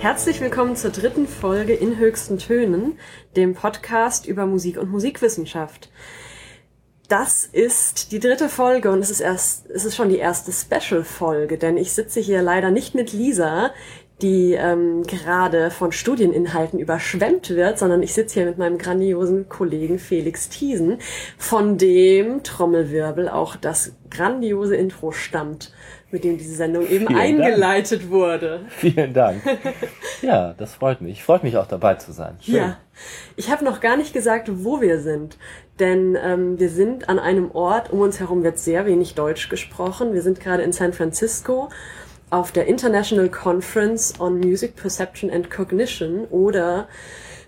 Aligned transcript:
Herzlich 0.00 0.40
willkommen 0.40 0.76
zur 0.76 0.92
dritten 0.92 1.28
Folge 1.28 1.74
in 1.74 1.98
höchsten 1.98 2.38
Tönen, 2.38 2.98
dem 3.36 3.52
Podcast 3.52 4.24
über 4.24 4.46
Musik 4.46 4.78
und 4.78 4.90
Musikwissenschaft. 4.90 5.90
Das 7.08 7.44
ist 7.44 8.10
die 8.10 8.18
dritte 8.18 8.48
Folge 8.48 8.90
und 8.90 9.00
es 9.00 9.10
ist 9.10 9.20
erst, 9.20 9.68
es 9.68 9.84
ist 9.84 9.96
schon 9.96 10.08
die 10.08 10.16
erste 10.16 10.52
Special-Folge, 10.52 11.58
denn 11.58 11.76
ich 11.76 11.92
sitze 11.92 12.18
hier 12.18 12.40
leider 12.40 12.70
nicht 12.70 12.94
mit 12.94 13.12
Lisa, 13.12 13.72
die 14.22 14.54
ähm, 14.54 15.02
gerade 15.02 15.70
von 15.70 15.92
Studieninhalten 15.92 16.78
überschwemmt 16.78 17.50
wird, 17.50 17.78
sondern 17.78 18.02
ich 18.02 18.14
sitze 18.14 18.40
hier 18.40 18.46
mit 18.46 18.56
meinem 18.56 18.78
grandiosen 18.78 19.50
Kollegen 19.50 19.98
Felix 19.98 20.48
Thiesen, 20.48 20.96
von 21.36 21.76
dem 21.76 22.42
Trommelwirbel 22.42 23.28
auch 23.28 23.54
das 23.56 23.92
grandiose 24.10 24.76
Intro 24.76 25.12
stammt, 25.12 25.72
mit 26.12 26.24
dem 26.24 26.38
diese 26.38 26.54
Sendung 26.54 26.88
eben 26.88 27.06
Vielen 27.06 27.18
eingeleitet 27.18 28.02
Dank. 28.02 28.10
wurde. 28.10 28.60
Vielen 28.68 29.12
Dank. 29.14 29.42
Ja, 30.22 30.52
das 30.58 30.74
freut 30.74 31.00
mich. 31.00 31.24
Freut 31.24 31.44
mich 31.44 31.56
auch 31.56 31.66
dabei 31.66 31.94
zu 31.94 32.12
sein. 32.12 32.36
Schön. 32.42 32.56
Ja, 32.56 32.76
ich 33.36 33.50
habe 33.50 33.64
noch 33.64 33.80
gar 33.80 33.96
nicht 33.96 34.12
gesagt, 34.12 34.50
wo 34.52 34.82
wir 34.82 35.00
sind, 35.00 35.38
denn 35.78 36.14
ähm, 36.22 36.60
wir 36.60 36.68
sind 36.68 37.08
an 37.08 37.18
einem 37.18 37.50
Ort, 37.52 37.90
um 37.90 38.00
uns 38.00 38.20
herum 38.20 38.42
wird 38.42 38.58
sehr 38.58 38.84
wenig 38.84 39.14
Deutsch 39.14 39.48
gesprochen. 39.48 40.12
Wir 40.12 40.20
sind 40.20 40.38
gerade 40.38 40.62
in 40.62 40.74
San 40.74 40.92
Francisco 40.92 41.70
auf 42.28 42.52
der 42.52 42.66
International 42.66 43.30
Conference 43.30 44.12
on 44.20 44.40
Music 44.40 44.76
Perception 44.76 45.30
and 45.30 45.50
Cognition 45.50 46.26
oder 46.26 46.86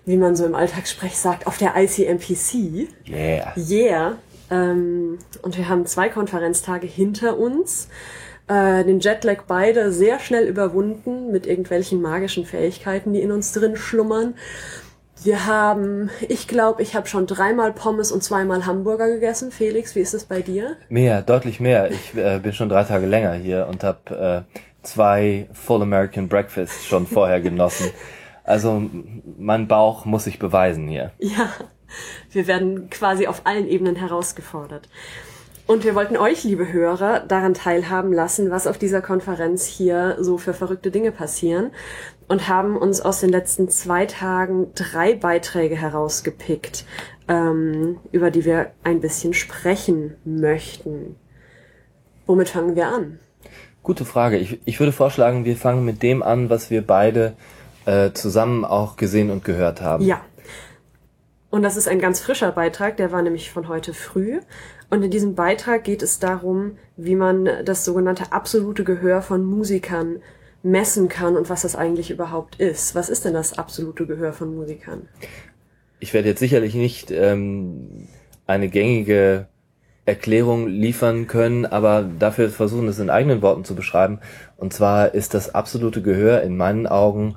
wie 0.05 0.17
man 0.17 0.35
so 0.35 0.45
im 0.45 0.55
Alltagssprech 0.55 1.15
sagt, 1.15 1.45
auf 1.45 1.59
der 1.59 1.73
ICMPC. 1.77 2.89
Yeah. 3.07 3.53
Yeah. 3.55 4.17
Ähm, 4.49 5.19
und 5.43 5.57
wir 5.57 5.69
haben 5.69 5.85
zwei 5.85 6.09
Konferenztage 6.09 6.87
hinter 6.87 7.37
uns. 7.37 7.87
Äh, 8.47 8.83
den 8.83 8.99
Jetlag 8.99 9.43
beide 9.47 9.91
sehr 9.91 10.19
schnell 10.19 10.47
überwunden 10.47 11.31
mit 11.31 11.45
irgendwelchen 11.47 12.01
magischen 12.01 12.45
Fähigkeiten, 12.45 13.13
die 13.13 13.21
in 13.21 13.31
uns 13.31 13.53
drin 13.53 13.77
schlummern. 13.77 14.35
Wir 15.23 15.45
haben, 15.45 16.09
ich 16.27 16.49
glaube, 16.49 16.81
ich 16.81 16.95
habe 16.95 17.07
schon 17.07 17.27
dreimal 17.27 17.71
Pommes 17.71 18.11
und 18.11 18.21
zweimal 18.21 18.65
Hamburger 18.65 19.07
gegessen. 19.07 19.51
Felix, 19.51 19.95
wie 19.95 20.01
ist 20.01 20.13
es 20.13 20.25
bei 20.25 20.41
dir? 20.41 20.75
Mehr, 20.89 21.21
deutlich 21.21 21.61
mehr. 21.61 21.89
Ich 21.91 22.13
äh, 22.17 22.39
bin 22.39 22.51
schon 22.51 22.67
drei 22.67 22.83
Tage 22.83 23.05
länger 23.05 23.33
hier 23.33 23.67
und 23.69 23.83
habe 23.85 24.45
äh, 24.49 24.59
zwei 24.81 25.47
Full 25.53 25.81
American 25.81 26.27
Breakfasts 26.27 26.85
schon 26.85 27.07
vorher 27.07 27.39
genossen. 27.39 27.91
Also 28.43 28.89
mein 29.37 29.69
Bauch 29.69 30.03
muss 30.03 30.25
sich 30.25 30.39
beweisen 30.39 30.89
hier. 30.89 31.11
Ja, 31.19 31.49
wir 32.31 32.47
werden 32.47 32.89
quasi 32.89 33.27
auf 33.27 33.41
allen 33.45 33.69
Ebenen 33.69 33.95
herausgefordert. 33.95 34.89
Und 35.65 35.85
wir 35.85 35.95
wollten 35.95 36.17
euch, 36.17 36.43
liebe 36.43 36.73
Hörer, 36.73 37.21
daran 37.21 37.53
teilhaben 37.53 38.11
lassen, 38.11 38.51
was 38.51 38.67
auf 38.67 38.77
dieser 38.77 39.01
Konferenz 39.01 39.65
hier 39.65 40.17
so 40.19 40.37
für 40.37 40.53
verrückte 40.53 40.91
Dinge 40.91 41.11
passieren 41.11 41.71
und 42.27 42.49
haben 42.49 42.75
uns 42.75 42.99
aus 42.99 43.21
den 43.21 43.29
letzten 43.29 43.69
zwei 43.69 44.05
Tagen 44.05 44.67
drei 44.75 45.15
Beiträge 45.15 45.75
herausgepickt, 45.75 46.85
ähm, 47.29 47.99
über 48.11 48.29
die 48.29 48.43
wir 48.43 48.71
ein 48.83 48.99
bisschen 48.99 49.33
sprechen 49.33 50.15
möchten. 50.25 51.15
Womit 52.25 52.49
fangen 52.49 52.75
wir 52.75 52.87
an? 52.87 53.19
Gute 53.83 54.03
Frage. 54.03 54.37
Ich, 54.37 54.59
ich 54.65 54.79
würde 54.79 54.91
vorschlagen, 54.91 55.45
wir 55.45 55.55
fangen 55.55 55.85
mit 55.85 56.03
dem 56.03 56.23
an, 56.23 56.49
was 56.49 56.71
wir 56.71 56.81
beide 56.85 57.33
äh, 57.85 58.11
zusammen 58.11 58.65
auch 58.65 58.97
gesehen 58.97 59.29
und 59.29 59.45
gehört 59.45 59.81
haben. 59.81 60.05
Ja. 60.05 60.21
Und 61.53 61.61
das 61.61 61.77
ist 61.77 61.87
ein 61.87 61.99
ganz 61.99 62.19
frischer 62.19 62.51
Beitrag, 62.51 62.97
der 62.97 63.11
war 63.11 63.21
nämlich 63.21 63.51
von 63.51 63.67
heute 63.67 63.93
früh. 63.93 64.39
Und 64.89 65.03
in 65.03 65.11
diesem 65.11 65.35
Beitrag 65.35 65.83
geht 65.83 66.01
es 66.01 66.17
darum, 66.17 66.79
wie 66.97 67.15
man 67.15 67.47
das 67.63 67.85
sogenannte 67.85 68.31
absolute 68.31 68.83
Gehör 68.83 69.21
von 69.21 69.45
Musikern 69.45 70.23
messen 70.63 71.09
kann 71.09 71.37
und 71.37 71.51
was 71.51 71.61
das 71.61 71.75
eigentlich 71.75 72.09
überhaupt 72.09 72.55
ist. 72.55 72.95
Was 72.95 73.07
ist 73.07 73.23
denn 73.23 73.35
das 73.35 73.55
absolute 73.55 74.07
Gehör 74.07 74.33
von 74.33 74.55
Musikern? 74.55 75.07
Ich 75.99 76.15
werde 76.15 76.29
jetzt 76.29 76.39
sicherlich 76.39 76.73
nicht 76.73 77.11
ähm, 77.11 78.07
eine 78.47 78.67
gängige 78.67 79.47
Erklärung 80.05 80.67
liefern 80.67 81.27
können, 81.27 81.67
aber 81.67 82.01
dafür 82.17 82.49
versuchen, 82.49 82.87
es 82.87 82.97
in 82.97 83.11
eigenen 83.11 83.43
Worten 83.43 83.63
zu 83.63 83.75
beschreiben. 83.75 84.21
Und 84.57 84.73
zwar 84.73 85.13
ist 85.13 85.35
das 85.35 85.53
absolute 85.53 86.01
Gehör 86.01 86.41
in 86.41 86.57
meinen 86.57 86.87
Augen 86.87 87.35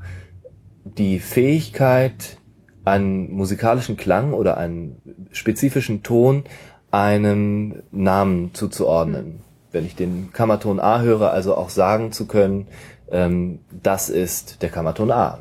die 0.84 1.18
Fähigkeit, 1.18 2.38
einen 2.86 3.32
musikalischen 3.32 3.96
Klang 3.96 4.32
oder 4.32 4.56
einen 4.56 5.28
spezifischen 5.32 6.02
Ton 6.02 6.44
einem 6.90 7.82
Namen 7.90 8.54
zuzuordnen. 8.54 9.40
Wenn 9.72 9.84
ich 9.84 9.96
den 9.96 10.30
Kammerton 10.32 10.80
A 10.80 11.02
höre, 11.02 11.32
also 11.32 11.56
auch 11.56 11.68
sagen 11.68 12.12
zu 12.12 12.26
können, 12.26 12.68
ähm, 13.10 13.58
das 13.82 14.08
ist 14.08 14.62
der 14.62 14.70
Kammerton 14.70 15.10
A. 15.10 15.40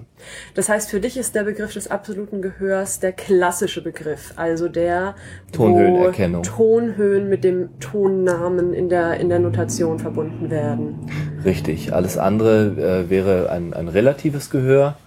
Das 0.55 0.69
heißt, 0.69 0.89
für 0.89 0.99
dich 0.99 1.17
ist 1.17 1.35
der 1.35 1.43
Begriff 1.43 1.73
des 1.73 1.89
absoluten 1.89 2.41
Gehörs 2.41 2.99
der 2.99 3.11
klassische 3.11 3.83
Begriff, 3.83 4.33
also 4.35 4.67
der 4.67 5.15
Tonhöhenerkennung. 5.51 6.41
Tonhöhen 6.41 7.29
mit 7.29 7.43
dem 7.43 7.79
Tonnamen 7.79 8.73
in 8.73 8.89
der, 8.89 9.19
in 9.19 9.29
der 9.29 9.39
Notation 9.39 9.99
verbunden 9.99 10.49
werden. 10.49 11.07
Richtig. 11.43 11.93
Alles 11.93 12.17
andere 12.17 13.03
äh, 13.05 13.09
wäre 13.09 13.51
ein, 13.51 13.73
ein 13.73 13.87
relatives 13.87 14.49
Gehör 14.49 14.97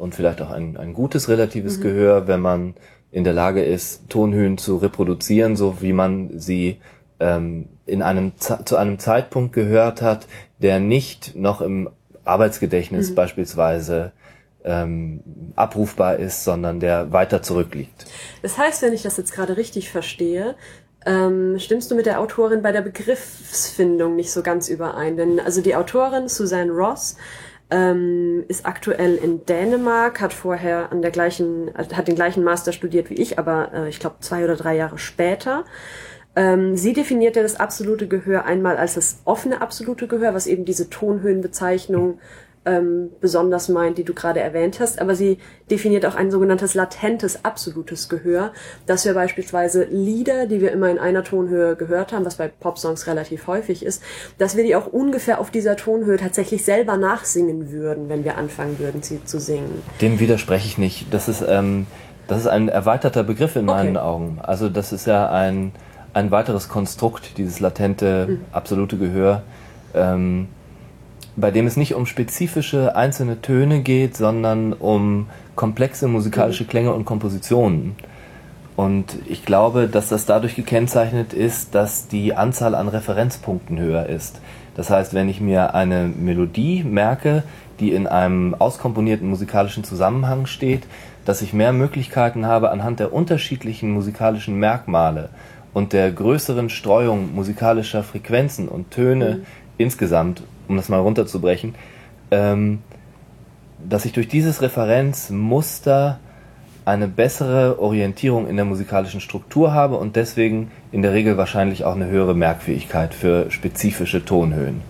und 0.00 0.14
vielleicht 0.14 0.40
auch 0.40 0.50
ein, 0.50 0.76
ein 0.76 0.94
gutes 0.94 1.28
relatives 1.28 1.78
mhm. 1.78 1.82
Gehör, 1.82 2.26
wenn 2.26 2.40
man 2.40 2.74
in 3.12 3.24
der 3.24 3.32
Lage 3.32 3.62
ist, 3.62 4.08
Tonhöhen 4.08 4.56
zu 4.56 4.76
reproduzieren, 4.76 5.56
so 5.56 5.82
wie 5.82 5.92
man 5.92 6.38
sie 6.38 6.80
ähm, 7.18 7.68
in 7.86 8.02
einem 8.02 8.32
zu 8.38 8.76
einem 8.76 8.98
Zeitpunkt 8.98 9.52
gehört 9.52 10.00
hat, 10.00 10.26
der 10.58 10.80
nicht 10.80 11.36
noch 11.36 11.60
im 11.60 11.90
Arbeitsgedächtnis 12.24 13.10
mhm. 13.10 13.14
beispielsweise 13.16 14.12
ähm, 14.64 15.20
abrufbar 15.56 16.16
ist, 16.16 16.44
sondern 16.44 16.80
der 16.80 17.12
weiter 17.12 17.42
zurückliegt. 17.42 18.06
Das 18.42 18.58
heißt, 18.58 18.82
wenn 18.82 18.92
ich 18.92 19.02
das 19.02 19.16
jetzt 19.16 19.32
gerade 19.32 19.56
richtig 19.56 19.90
verstehe, 19.90 20.54
ähm, 21.06 21.58
stimmst 21.58 21.90
du 21.90 21.94
mit 21.94 22.06
der 22.06 22.20
Autorin 22.20 22.62
bei 22.62 22.72
der 22.72 22.82
Begriffsfindung 22.82 24.16
nicht 24.16 24.30
so 24.30 24.42
ganz 24.42 24.68
überein? 24.68 25.16
Denn 25.16 25.40
also 25.40 25.62
die 25.62 25.74
Autorin 25.74 26.28
Suzanne 26.28 26.70
Ross 26.70 27.16
ähm, 27.70 28.44
ist 28.48 28.66
aktuell 28.66 29.16
in 29.16 29.46
Dänemark, 29.46 30.20
hat 30.20 30.32
vorher 30.32 30.90
an 30.92 31.02
der 31.02 31.10
gleichen, 31.10 31.70
hat 31.76 32.08
den 32.08 32.16
gleichen 32.16 32.42
Master 32.42 32.72
studiert 32.72 33.10
wie 33.10 33.14
ich, 33.14 33.38
aber 33.38 33.72
äh, 33.72 33.88
ich 33.88 34.00
glaube 34.00 34.16
zwei 34.20 34.44
oder 34.44 34.56
drei 34.56 34.76
Jahre 34.76 34.98
später. 34.98 35.64
Ähm, 36.36 36.76
sie 36.76 36.92
definierte 36.92 37.42
das 37.42 37.58
absolute 37.58 38.06
Gehör 38.06 38.44
einmal 38.44 38.76
als 38.76 38.94
das 38.94 39.20
offene 39.24 39.60
absolute 39.60 40.06
Gehör, 40.06 40.34
was 40.34 40.46
eben 40.46 40.64
diese 40.64 40.88
Tonhöhenbezeichnung 40.88 42.18
ähm, 42.66 43.08
besonders 43.20 43.68
meint, 43.70 43.96
die 43.96 44.04
du 44.04 44.12
gerade 44.12 44.40
erwähnt 44.40 44.80
hast, 44.80 45.00
aber 45.00 45.14
sie 45.14 45.38
definiert 45.70 46.04
auch 46.04 46.14
ein 46.14 46.30
sogenanntes 46.30 46.74
latentes 46.74 47.44
absolutes 47.44 48.10
Gehör, 48.10 48.52
dass 48.86 49.06
wir 49.06 49.14
beispielsweise 49.14 49.84
Lieder, 49.84 50.46
die 50.46 50.60
wir 50.60 50.70
immer 50.70 50.90
in 50.90 50.98
einer 50.98 51.24
Tonhöhe 51.24 51.74
gehört 51.76 52.12
haben, 52.12 52.26
was 52.26 52.34
bei 52.34 52.48
Popsongs 52.48 53.06
relativ 53.06 53.46
häufig 53.46 53.84
ist, 53.84 54.02
dass 54.36 54.56
wir 54.56 54.64
die 54.64 54.76
auch 54.76 54.86
ungefähr 54.86 55.40
auf 55.40 55.50
dieser 55.50 55.76
Tonhöhe 55.76 56.18
tatsächlich 56.18 56.64
selber 56.64 56.98
nachsingen 56.98 57.72
würden, 57.72 58.10
wenn 58.10 58.24
wir 58.24 58.36
anfangen 58.36 58.78
würden, 58.78 59.02
sie 59.02 59.24
zu 59.24 59.40
singen. 59.40 59.82
Dem 60.02 60.20
widerspreche 60.20 60.66
ich 60.66 60.76
nicht. 60.76 61.06
Das 61.14 61.28
ist, 61.28 61.42
ähm, 61.46 61.86
das 62.28 62.40
ist 62.40 62.46
ein 62.46 62.68
erweiterter 62.68 63.22
Begriff 63.22 63.56
in 63.56 63.64
meinen 63.64 63.96
okay. 63.96 64.06
Augen. 64.06 64.38
Also 64.42 64.68
das 64.68 64.92
ist 64.92 65.06
ja 65.06 65.30
ein, 65.30 65.72
ein 66.12 66.30
weiteres 66.30 66.68
Konstrukt, 66.68 67.38
dieses 67.38 67.58
latente, 67.58 68.26
mhm. 68.28 68.44
absolute 68.52 68.98
Gehör. 68.98 69.42
Ähm, 69.94 70.48
bei 71.36 71.50
dem 71.50 71.66
es 71.66 71.76
nicht 71.76 71.94
um 71.94 72.06
spezifische 72.06 72.96
einzelne 72.96 73.40
Töne 73.40 73.80
geht, 73.80 74.16
sondern 74.16 74.72
um 74.72 75.28
komplexe 75.56 76.08
musikalische 76.08 76.64
Klänge 76.64 76.92
und 76.92 77.04
Kompositionen. 77.04 77.96
Und 78.76 79.18
ich 79.26 79.44
glaube, 79.44 79.88
dass 79.88 80.08
das 80.08 80.24
dadurch 80.26 80.56
gekennzeichnet 80.56 81.34
ist, 81.34 81.74
dass 81.74 82.08
die 82.08 82.34
Anzahl 82.34 82.74
an 82.74 82.88
Referenzpunkten 82.88 83.78
höher 83.78 84.06
ist. 84.06 84.40
Das 84.74 84.88
heißt, 84.88 85.12
wenn 85.12 85.28
ich 85.28 85.40
mir 85.40 85.74
eine 85.74 86.06
Melodie 86.06 86.82
merke, 86.84 87.42
die 87.80 87.92
in 87.92 88.06
einem 88.06 88.54
auskomponierten 88.54 89.28
musikalischen 89.28 89.84
Zusammenhang 89.84 90.46
steht, 90.46 90.84
dass 91.24 91.42
ich 91.42 91.52
mehr 91.52 91.72
Möglichkeiten 91.72 92.46
habe, 92.46 92.70
anhand 92.70 93.00
der 93.00 93.12
unterschiedlichen 93.12 93.90
musikalischen 93.90 94.54
Merkmale 94.56 95.28
und 95.74 95.92
der 95.92 96.10
größeren 96.10 96.70
Streuung 96.70 97.34
musikalischer 97.34 98.02
Frequenzen 98.02 98.68
und 98.68 98.90
Töne 98.90 99.40
mhm. 99.40 99.46
insgesamt 99.76 100.42
um 100.70 100.76
das 100.76 100.88
mal 100.88 101.00
runterzubrechen, 101.00 101.74
ähm, 102.30 102.78
dass 103.88 104.04
ich 104.04 104.12
durch 104.12 104.28
dieses 104.28 104.62
Referenzmuster 104.62 106.20
eine 106.84 107.08
bessere 107.08 107.78
Orientierung 107.78 108.48
in 108.48 108.56
der 108.56 108.64
musikalischen 108.64 109.20
Struktur 109.20 109.74
habe 109.74 109.96
und 109.96 110.16
deswegen 110.16 110.70
in 110.92 111.02
der 111.02 111.12
Regel 111.12 111.36
wahrscheinlich 111.36 111.84
auch 111.84 111.94
eine 111.94 112.06
höhere 112.06 112.34
Merkfähigkeit 112.34 113.14
für 113.14 113.50
spezifische 113.50 114.24
Tonhöhen. 114.24 114.82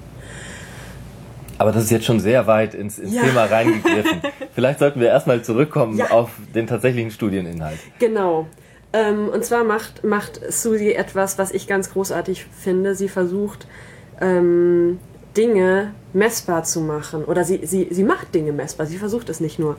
Aber 1.58 1.72
das 1.72 1.84
ist 1.84 1.90
jetzt 1.90 2.06
schon 2.06 2.20
sehr 2.20 2.46
weit 2.46 2.74
ins, 2.74 2.98
ins 2.98 3.14
ja. 3.14 3.22
Thema 3.22 3.44
reingegriffen. 3.44 4.20
Vielleicht 4.54 4.78
sollten 4.78 5.00
wir 5.00 5.08
erstmal 5.08 5.42
zurückkommen 5.42 5.98
ja. 5.98 6.10
auf 6.10 6.30
den 6.54 6.66
tatsächlichen 6.66 7.10
Studieninhalt. 7.10 7.78
Genau. 7.98 8.46
Ähm, 8.92 9.28
und 9.28 9.44
zwar 9.44 9.64
macht, 9.64 10.02
macht 10.04 10.40
Susi 10.50 10.92
etwas, 10.92 11.38
was 11.38 11.52
ich 11.52 11.66
ganz 11.66 11.92
großartig 11.92 12.46
finde. 12.46 12.94
Sie 12.94 13.08
versucht, 13.08 13.66
ähm, 14.20 14.98
Dinge 15.36 15.94
messbar 16.12 16.64
zu 16.64 16.80
machen. 16.80 17.24
Oder 17.24 17.44
sie, 17.44 17.64
sie, 17.64 17.88
sie 17.90 18.04
macht 18.04 18.34
Dinge 18.34 18.52
messbar, 18.52 18.86
sie 18.86 18.98
versucht 18.98 19.28
es 19.28 19.40
nicht 19.40 19.58
nur. 19.58 19.76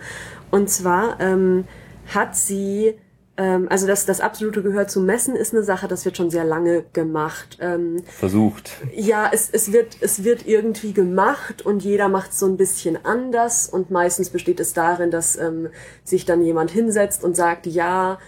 Und 0.49 0.69
zwar 0.69 1.19
ähm, 1.19 1.65
hat 2.07 2.35
sie 2.35 2.95
ähm, 3.37 3.67
also 3.69 3.87
das, 3.87 4.05
das 4.05 4.21
absolute 4.21 4.61
Gehör 4.61 4.87
zu 4.87 5.01
messen 5.01 5.35
ist 5.35 5.53
eine 5.53 5.63
Sache, 5.63 5.87
das 5.87 6.05
wird 6.05 6.17
schon 6.17 6.29
sehr 6.29 6.43
lange 6.43 6.83
gemacht. 6.93 7.57
Ähm, 7.59 8.03
Versucht. 8.05 8.77
Ja, 8.93 9.29
es, 9.31 9.49
es, 9.49 9.71
wird, 9.71 9.97
es 10.01 10.23
wird 10.23 10.45
irgendwie 10.47 10.93
gemacht 10.93 11.65
und 11.65 11.83
jeder 11.83 12.09
macht 12.09 12.31
es 12.31 12.39
so 12.39 12.45
ein 12.45 12.57
bisschen 12.57 13.03
anders 13.03 13.67
und 13.67 13.89
meistens 13.89 14.29
besteht 14.29 14.59
es 14.59 14.73
darin, 14.73 15.11
dass 15.11 15.37
ähm, 15.37 15.69
sich 16.03 16.25
dann 16.25 16.43
jemand 16.43 16.71
hinsetzt 16.71 17.23
und 17.23 17.35
sagt, 17.35 17.65
ja, 17.65 18.19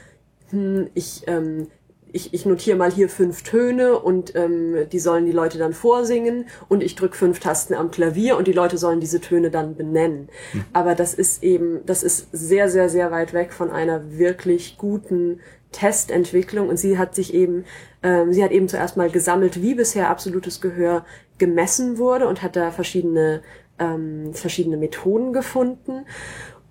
hm, 0.50 0.90
ich, 0.94 1.24
ähm, 1.28 1.68
ich, 2.14 2.34
ich 2.34 2.46
notiere 2.46 2.78
mal 2.78 2.92
hier 2.92 3.10
fünf 3.10 3.42
Töne 3.42 3.98
und 3.98 4.36
ähm, 4.36 4.88
die 4.92 5.00
sollen 5.00 5.26
die 5.26 5.32
Leute 5.32 5.58
dann 5.58 5.74
vorsingen 5.74 6.46
und 6.70 6.84
ich 6.84 6.96
drücke 6.96 7.18
fünf 7.18 7.40
Tasten 7.40 7.74
am 7.74 7.90
Klavier 7.90 8.38
und 8.38 8.48
die 8.48 8.54
Leute 8.54 8.78
sollen 8.78 9.00
diese 9.00 9.20
Töne 9.20 9.50
dann 9.50 9.76
benennen. 9.76 10.30
Mhm. 10.54 10.66
Aber 10.74 10.94
das 10.94 11.16
ist 11.16 11.44
eben, 11.44 11.82
das 11.88 12.04
ist 12.04 12.28
sehr, 12.32 12.70
sehr, 12.70 12.88
sehr 12.88 13.12
weit 13.12 13.34
weg 13.34 13.52
von 13.52 13.72
einer 13.72 14.18
wirklich 14.18 14.78
guten 14.78 15.40
Testentwicklung 15.72 16.70
und 16.70 16.78
sie 16.78 17.00
hat 17.00 17.16
sich 17.16 17.34
eben, 17.34 17.66
ähm, 18.04 18.32
sie 18.32 18.44
hat 18.44 18.52
eben 18.52 18.68
zuerst 18.68 18.96
mal 18.96 19.10
gesammelt, 19.10 19.64
wie 19.64 19.74
bisher 19.74 20.12
absolutes 20.12 20.62
Gehör 20.62 21.04
gemessen 21.40 21.98
wurde 21.98 22.28
und 22.28 22.44
hat 22.44 22.56
da 22.56 22.70
verschiedene, 22.70 23.42
ähm, 23.80 24.36
verschiedene 24.36 24.78
Methoden 24.78 25.34
gefunden 25.34 26.06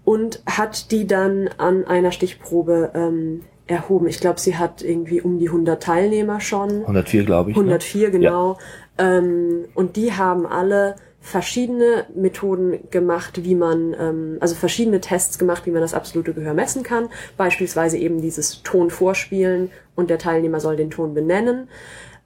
und 0.04 0.40
hat 0.46 0.92
die 0.92 1.08
dann 1.08 1.48
an 1.58 1.84
einer 1.84 2.12
Stichprobe 2.12 2.92
ähm, 2.94 3.42
erhoben. 3.66 4.06
Ich 4.06 4.20
glaube, 4.20 4.40
sie 4.40 4.56
hat 4.56 4.82
irgendwie 4.82 5.20
um 5.20 5.38
die 5.38 5.48
100 5.48 5.82
Teilnehmer 5.82 6.40
schon. 6.40 6.80
104, 6.82 7.24
glaube 7.24 7.50
ich. 7.50 7.56
104, 7.56 8.08
ne? 8.08 8.18
genau. 8.18 8.58
Ja. 8.98 9.18
Ähm, 9.18 9.64
und 9.74 9.96
die 9.96 10.12
haben 10.12 10.46
alle 10.46 10.96
verschiedene 11.20 12.06
Methoden 12.14 12.90
gemacht, 12.90 13.44
wie 13.44 13.54
man, 13.54 13.94
ähm, 13.98 14.36
also 14.40 14.56
verschiedene 14.56 15.00
Tests 15.00 15.38
gemacht, 15.38 15.66
wie 15.66 15.70
man 15.70 15.80
das 15.80 15.94
absolute 15.94 16.34
Gehör 16.34 16.52
messen 16.52 16.82
kann. 16.82 17.08
Beispielsweise 17.36 17.96
eben 17.96 18.20
dieses 18.20 18.62
Ton 18.64 18.90
vorspielen 18.90 19.70
und 19.94 20.10
der 20.10 20.18
Teilnehmer 20.18 20.58
soll 20.58 20.76
den 20.76 20.90
Ton 20.90 21.14
benennen. 21.14 21.68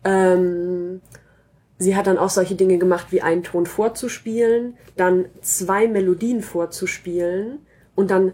Ähm, 0.03 1.03
sie 1.79 1.95
hat 1.95 2.07
dann 2.07 2.17
auch 2.17 2.31
solche 2.31 2.55
Dinge 2.55 2.79
gemacht, 2.79 3.09
wie 3.11 3.21
einen 3.21 3.43
Ton 3.43 3.67
vorzuspielen, 3.67 4.79
dann 4.97 5.27
zwei 5.43 5.89
Melodien 5.89 6.41
vorzuspielen 6.41 7.59
und 7.95 8.11
dann 8.11 8.33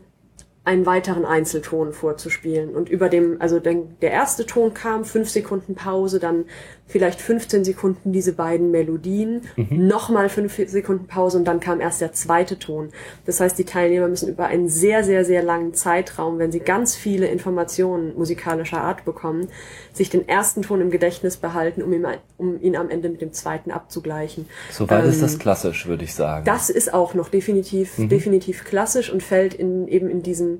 einen 0.64 0.86
weiteren 0.86 1.24
Einzelton 1.24 1.92
vorzuspielen. 1.92 2.74
Und 2.74 2.88
über 2.88 3.08
dem, 3.08 3.40
also 3.40 3.58
den, 3.58 3.96
der 4.00 4.12
erste 4.12 4.46
Ton 4.46 4.74
kam, 4.74 5.04
fünf 5.04 5.28
Sekunden 5.28 5.74
Pause, 5.74 6.20
dann 6.20 6.44
vielleicht 6.86 7.20
15 7.20 7.64
Sekunden 7.64 8.12
diese 8.12 8.34
beiden 8.34 8.70
Melodien, 8.70 9.42
mhm. 9.56 9.86
nochmal 9.88 10.28
fünf 10.28 10.56
Sekunden 10.68 11.06
Pause 11.06 11.38
und 11.38 11.46
dann 11.46 11.58
kam 11.58 11.80
erst 11.80 12.00
der 12.00 12.12
zweite 12.12 12.58
Ton. 12.58 12.90
Das 13.24 13.40
heißt, 13.40 13.58
die 13.58 13.64
Teilnehmer 13.64 14.08
müssen 14.08 14.28
über 14.28 14.46
einen 14.46 14.68
sehr, 14.68 15.02
sehr, 15.02 15.24
sehr 15.24 15.42
langen 15.42 15.74
Zeitraum, 15.74 16.38
wenn 16.38 16.52
sie 16.52 16.60
ganz 16.60 16.94
viele 16.94 17.26
Informationen 17.26 18.14
musikalischer 18.14 18.82
Art 18.82 19.04
bekommen, 19.04 19.48
sich 19.92 20.10
den 20.10 20.28
ersten 20.28 20.62
Ton 20.62 20.80
im 20.80 20.90
Gedächtnis 20.90 21.38
behalten, 21.38 21.82
um 21.82 21.92
ihn, 21.92 22.06
um 22.36 22.60
ihn 22.60 22.76
am 22.76 22.90
Ende 22.90 23.08
mit 23.08 23.22
dem 23.22 23.32
zweiten 23.32 23.70
abzugleichen. 23.70 24.46
Soweit 24.70 25.04
ähm, 25.04 25.10
ist 25.10 25.22
das 25.22 25.38
klassisch, 25.38 25.86
würde 25.86 26.04
ich 26.04 26.14
sagen. 26.14 26.44
Das 26.44 26.68
ist 26.68 26.92
auch 26.92 27.14
noch 27.14 27.30
definitiv, 27.30 27.96
mhm. 27.96 28.10
definitiv 28.10 28.64
klassisch 28.64 29.10
und 29.10 29.22
fällt 29.22 29.54
in, 29.54 29.88
eben 29.88 30.10
in 30.10 30.22
diesen 30.22 30.51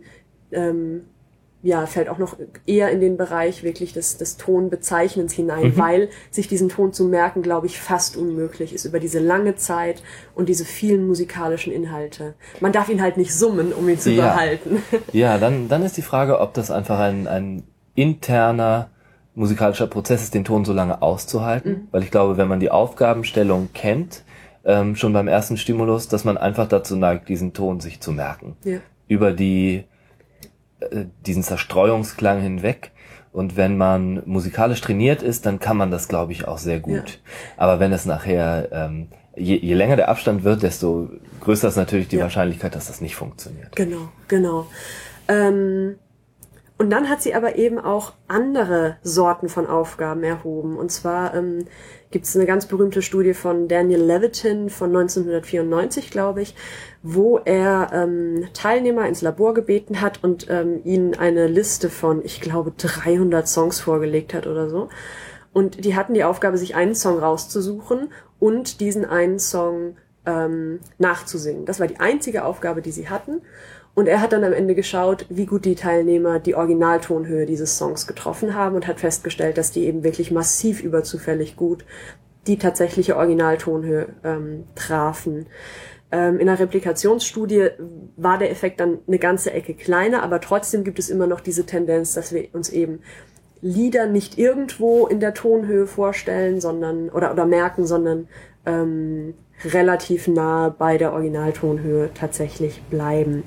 ähm, 0.53 1.03
ja, 1.63 1.87
fällt 1.87 2.09
auch 2.09 2.19
noch 2.19 2.37
eher 2.67 2.91
in 2.91 3.01
den 3.01 3.17
Bereich 3.17 3.63
wirklich 3.63 3.93
des, 3.93 4.17
des 4.17 4.37
Tonbezeichnens 4.37 5.33
hinein, 5.33 5.69
mhm. 5.69 5.79
weil 5.79 6.09
sich 6.31 6.49
diesen 6.49 6.69
Ton 6.69 6.93
zu 6.93 7.05
merken, 7.05 7.41
glaube 7.43 7.69
ich, 7.69 7.81
fast 7.81 8.17
unmöglich 8.17 8.75
ist 8.75 8.85
über 8.85 8.99
diese 8.99 9.21
lange 9.21 9.55
Zeit 9.55 10.03
und 10.35 10.49
diese 10.49 10.65
vielen 10.65 11.07
musikalischen 11.07 11.73
Inhalte. 11.73 12.35
Man 12.61 12.73
darf 12.73 12.89
ihn 12.89 13.01
halt 13.01 13.17
nicht 13.17 13.33
summen, 13.33 13.73
um 13.73 13.89
ihn 13.89 13.99
zu 13.99 14.11
ja. 14.11 14.31
behalten. 14.31 14.83
Ja, 15.13 15.39
dann, 15.39 15.69
dann 15.69 15.85
ist 15.85 15.97
die 15.97 16.03
Frage, 16.03 16.41
ob 16.41 16.55
das 16.55 16.71
einfach 16.71 16.99
ein, 16.99 17.27
ein 17.27 17.65
interner 17.95 18.91
musikalischer 19.35 19.87
Prozess 19.87 20.23
ist, 20.23 20.35
den 20.35 20.45
Ton 20.45 20.65
so 20.65 20.73
lange 20.73 21.03
auszuhalten, 21.03 21.73
mhm. 21.73 21.89
weil 21.91 22.03
ich 22.03 22.11
glaube, 22.11 22.37
wenn 22.37 22.49
man 22.49 22.61
die 22.61 22.71
Aufgabenstellung 22.71 23.69
kennt, 23.73 24.25
ähm, 24.65 24.97
schon 24.97 25.13
beim 25.13 25.29
ersten 25.29 25.57
Stimulus, 25.57 26.09
dass 26.09 26.25
man 26.25 26.39
einfach 26.39 26.67
dazu 26.67 26.97
neigt, 26.97 27.29
diesen 27.29 27.53
Ton 27.53 27.81
sich 27.81 28.01
zu 28.01 28.13
merken. 28.13 28.57
Ja. 28.65 28.79
Über 29.09 29.33
die 29.33 29.85
diesen 31.27 31.43
Zerstreuungsklang 31.43 32.41
hinweg. 32.41 32.93
Und 33.33 33.57
wenn 33.57 33.79
man 33.79 34.23
musikalisch 34.27 34.81
trainiert 34.83 35.23
ist, 35.23 35.47
dann 35.47 35.59
kann 35.59 35.77
man 35.77 35.91
das, 35.91 36.09
glaube 36.09 36.33
ich, 36.33 36.47
auch 36.47 36.59
sehr 36.59 36.81
gut. 36.81 36.95
Ja. 36.95 37.33
Aber 37.57 37.81
wenn 37.81 37.93
es 37.93 38.05
nachher, 38.05 38.69
ähm, 38.73 39.09
je, 39.35 39.57
je 39.57 39.75
länger 39.75 39.97
der 39.97 40.11
Abstand 40.11 40.45
wird, 40.45 40.63
desto 40.63 41.09
größer 41.41 41.69
ist 41.69 41.77
natürlich 41.77 42.09
die 42.09 42.17
ja. 42.17 42.25
Wahrscheinlichkeit, 42.25 42.75
dass 42.75 42.89
das 42.89 43.01
nicht 43.01 43.17
funktioniert. 43.17 43.75
Genau, 43.75 44.11
genau. 44.29 44.67
Ähm, 45.29 45.97
und 46.83 46.91
dann 46.91 47.09
hat 47.09 47.23
sie 47.23 47.35
aber 47.35 47.57
eben 47.57 47.79
auch 47.79 48.13
andere 48.29 48.97
Sorten 49.03 49.49
von 49.49 49.67
Aufgaben 49.67 50.25
erhoben. 50.25 50.77
Und 50.77 50.91
zwar 50.91 51.33
ähm, 51.33 51.67
gibt 52.11 52.27
es 52.27 52.35
eine 52.35 52.45
ganz 52.45 52.67
berühmte 52.67 53.03
Studie 53.03 53.35
von 53.35 53.69
Daniel 53.69 54.03
Levitin 54.03 54.69
von 54.69 54.89
1994, 54.89 56.11
glaube 56.11 56.43
ich, 56.43 56.55
wo 57.03 57.39
er 57.39 57.91
ähm, 57.93 58.49
Teilnehmer 58.55 59.09
ins 59.09 59.23
Labor 59.23 59.55
gebeten 59.55 60.01
hat 60.01 60.23
und 60.23 60.49
ähm, 60.49 60.81
ihnen 60.85 61.15
eine 61.15 61.49
Liste 61.49 61.91
von, 61.91 62.25
ich 62.25 62.41
glaube, 62.41 62.73
300 62.77 63.49
Songs 63.49 63.81
vorgelegt 63.81 64.35
hat 64.35 64.47
oder 64.47 64.69
so. 64.69 64.89
Und 65.53 65.85
die 65.85 65.97
hatten 65.97 66.15
die 66.15 66.25
Aufgabe, 66.25 66.57
sich 66.57 66.75
einen 66.75 66.95
Song 66.95 67.19
rauszusuchen 67.19 68.09
und 68.39 68.81
diesen 68.81 69.05
einen 69.05 69.39
Song 69.39 69.97
ähm, 70.25 70.81
nachzusingen. 70.99 71.67
Das 71.67 71.81
war 71.81 71.89
die 71.89 72.01
einzige 72.01 72.45
Aufgabe, 72.45 72.83
die 72.83 72.93
sie 72.93 73.09
hatten. 73.09 73.43
Und 73.95 74.07
er 74.07 74.23
hat 74.23 74.33
dann 74.33 74.45
am 74.45 74.55
Ende 74.55 74.75
geschaut, 74.75 75.27
wie 75.29 75.45
gut 75.45 75.67
die 75.67 75.75
Teilnehmer 75.75 76.39
die 76.39 76.55
Originaltonhöhe 76.55 77.45
dieses 77.45 77.77
Songs 77.77 78.07
getroffen 78.07 78.55
haben 78.55 78.75
und 78.75 78.87
hat 78.87 79.01
festgestellt, 79.01 79.59
dass 79.59 79.71
die 79.71 79.85
eben 79.85 80.03
wirklich 80.03 80.31
massiv 80.31 80.83
überzufällig 80.83 81.57
gut 81.57 81.85
die 82.47 82.59
tatsächliche 82.59 83.17
Originaltonhöhe 83.17 84.09
ähm, 84.25 84.65
trafen. 84.75 85.47
Ähm, 86.13 86.39
in 86.39 86.47
der 86.47 86.59
Replikationsstudie 86.59 87.71
war 88.17 88.39
der 88.39 88.51
Effekt 88.51 88.81
dann 88.81 88.99
eine 89.09 89.19
ganze 89.19 89.53
Ecke 89.53 89.73
kleiner, 89.73 90.23
aber 90.23 90.41
trotzdem 90.41 90.85
gibt 90.85 90.99
es 90.99 91.09
immer 91.09 91.27
noch 91.27 91.41
diese 91.41 91.65
Tendenz, 91.65 92.13
dass 92.13 92.33
wir 92.33 92.49
uns 92.53 92.69
eben 92.69 93.01
Lieder 93.63 94.07
nicht 94.07 94.39
irgendwo 94.39 95.07
in 95.07 95.21
der 95.21 95.35
Tonhöhe 95.35 95.87
vorstellen, 95.87 96.61
sondern 96.61 97.09
oder 97.11 97.33
oder 97.33 97.47
merken, 97.47 97.87
sondern 97.87 98.29
ähm, 98.67 99.35
relativ 99.65 100.29
nah 100.29 100.69
bei 100.69 100.99
der 100.99 101.13
Originaltonhöhe 101.13 102.11
tatsächlich 102.13 102.83
bleiben. 102.91 103.45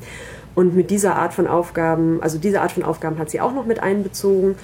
Und 0.56 0.74
mit 0.74 0.90
dieser 0.90 1.18
Art 1.18 1.34
von 1.34 1.48
Aufgaben, 1.48 2.24
also 2.24 2.38
diese 2.38 2.62
Art 2.62 2.72
von 2.72 2.84
Aufgaben 2.84 3.20
hat 3.20 3.30
sie 3.30 3.42
auch 3.42 3.54
noch 3.54 3.66
mit 3.66 3.84
einbezogen, 3.84 4.56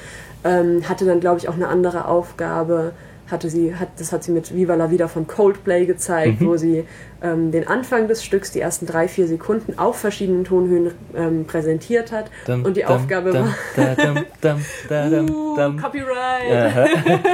ähm, 0.46 0.88
hatte 0.88 1.06
dann, 1.06 1.20
glaube 1.20 1.40
ich, 1.40 1.50
auch 1.50 1.56
eine 1.56 1.68
andere 1.68 2.06
Aufgabe, 2.06 2.94
hatte 3.32 3.50
sie, 3.50 3.76
hat, 3.76 3.90
das 3.98 4.12
hat 4.12 4.24
sie 4.24 4.32
mit 4.32 4.54
Viva 4.54 4.76
la 4.76 4.92
Vida 4.92 5.08
von 5.08 5.28
Coldplay 5.28 5.86
gezeigt, 5.86 6.42
mhm. 6.42 6.46
wo 6.48 6.58
sie 6.58 6.86
ähm, 7.22 7.52
den 7.52 7.68
Anfang 7.68 8.08
des 8.08 8.24
Stücks, 8.24 8.52
die 8.52 8.60
ersten 8.60 8.86
drei, 8.86 9.08
vier 9.08 9.28
Sekunden 9.28 9.78
auf 9.78 9.98
verschiedenen 9.98 10.44
Tonhöhen 10.44 10.92
ähm, 11.16 11.46
präsentiert 11.46 12.12
hat. 12.12 12.32
Dum, 12.46 12.66
und 12.66 12.78
die 12.78 12.82
dum, 12.82 12.92
Aufgabe 12.92 13.32
dum, 13.32 13.54
war. 13.76 14.56
uh, 15.30 15.78
Copyright! 15.78 16.88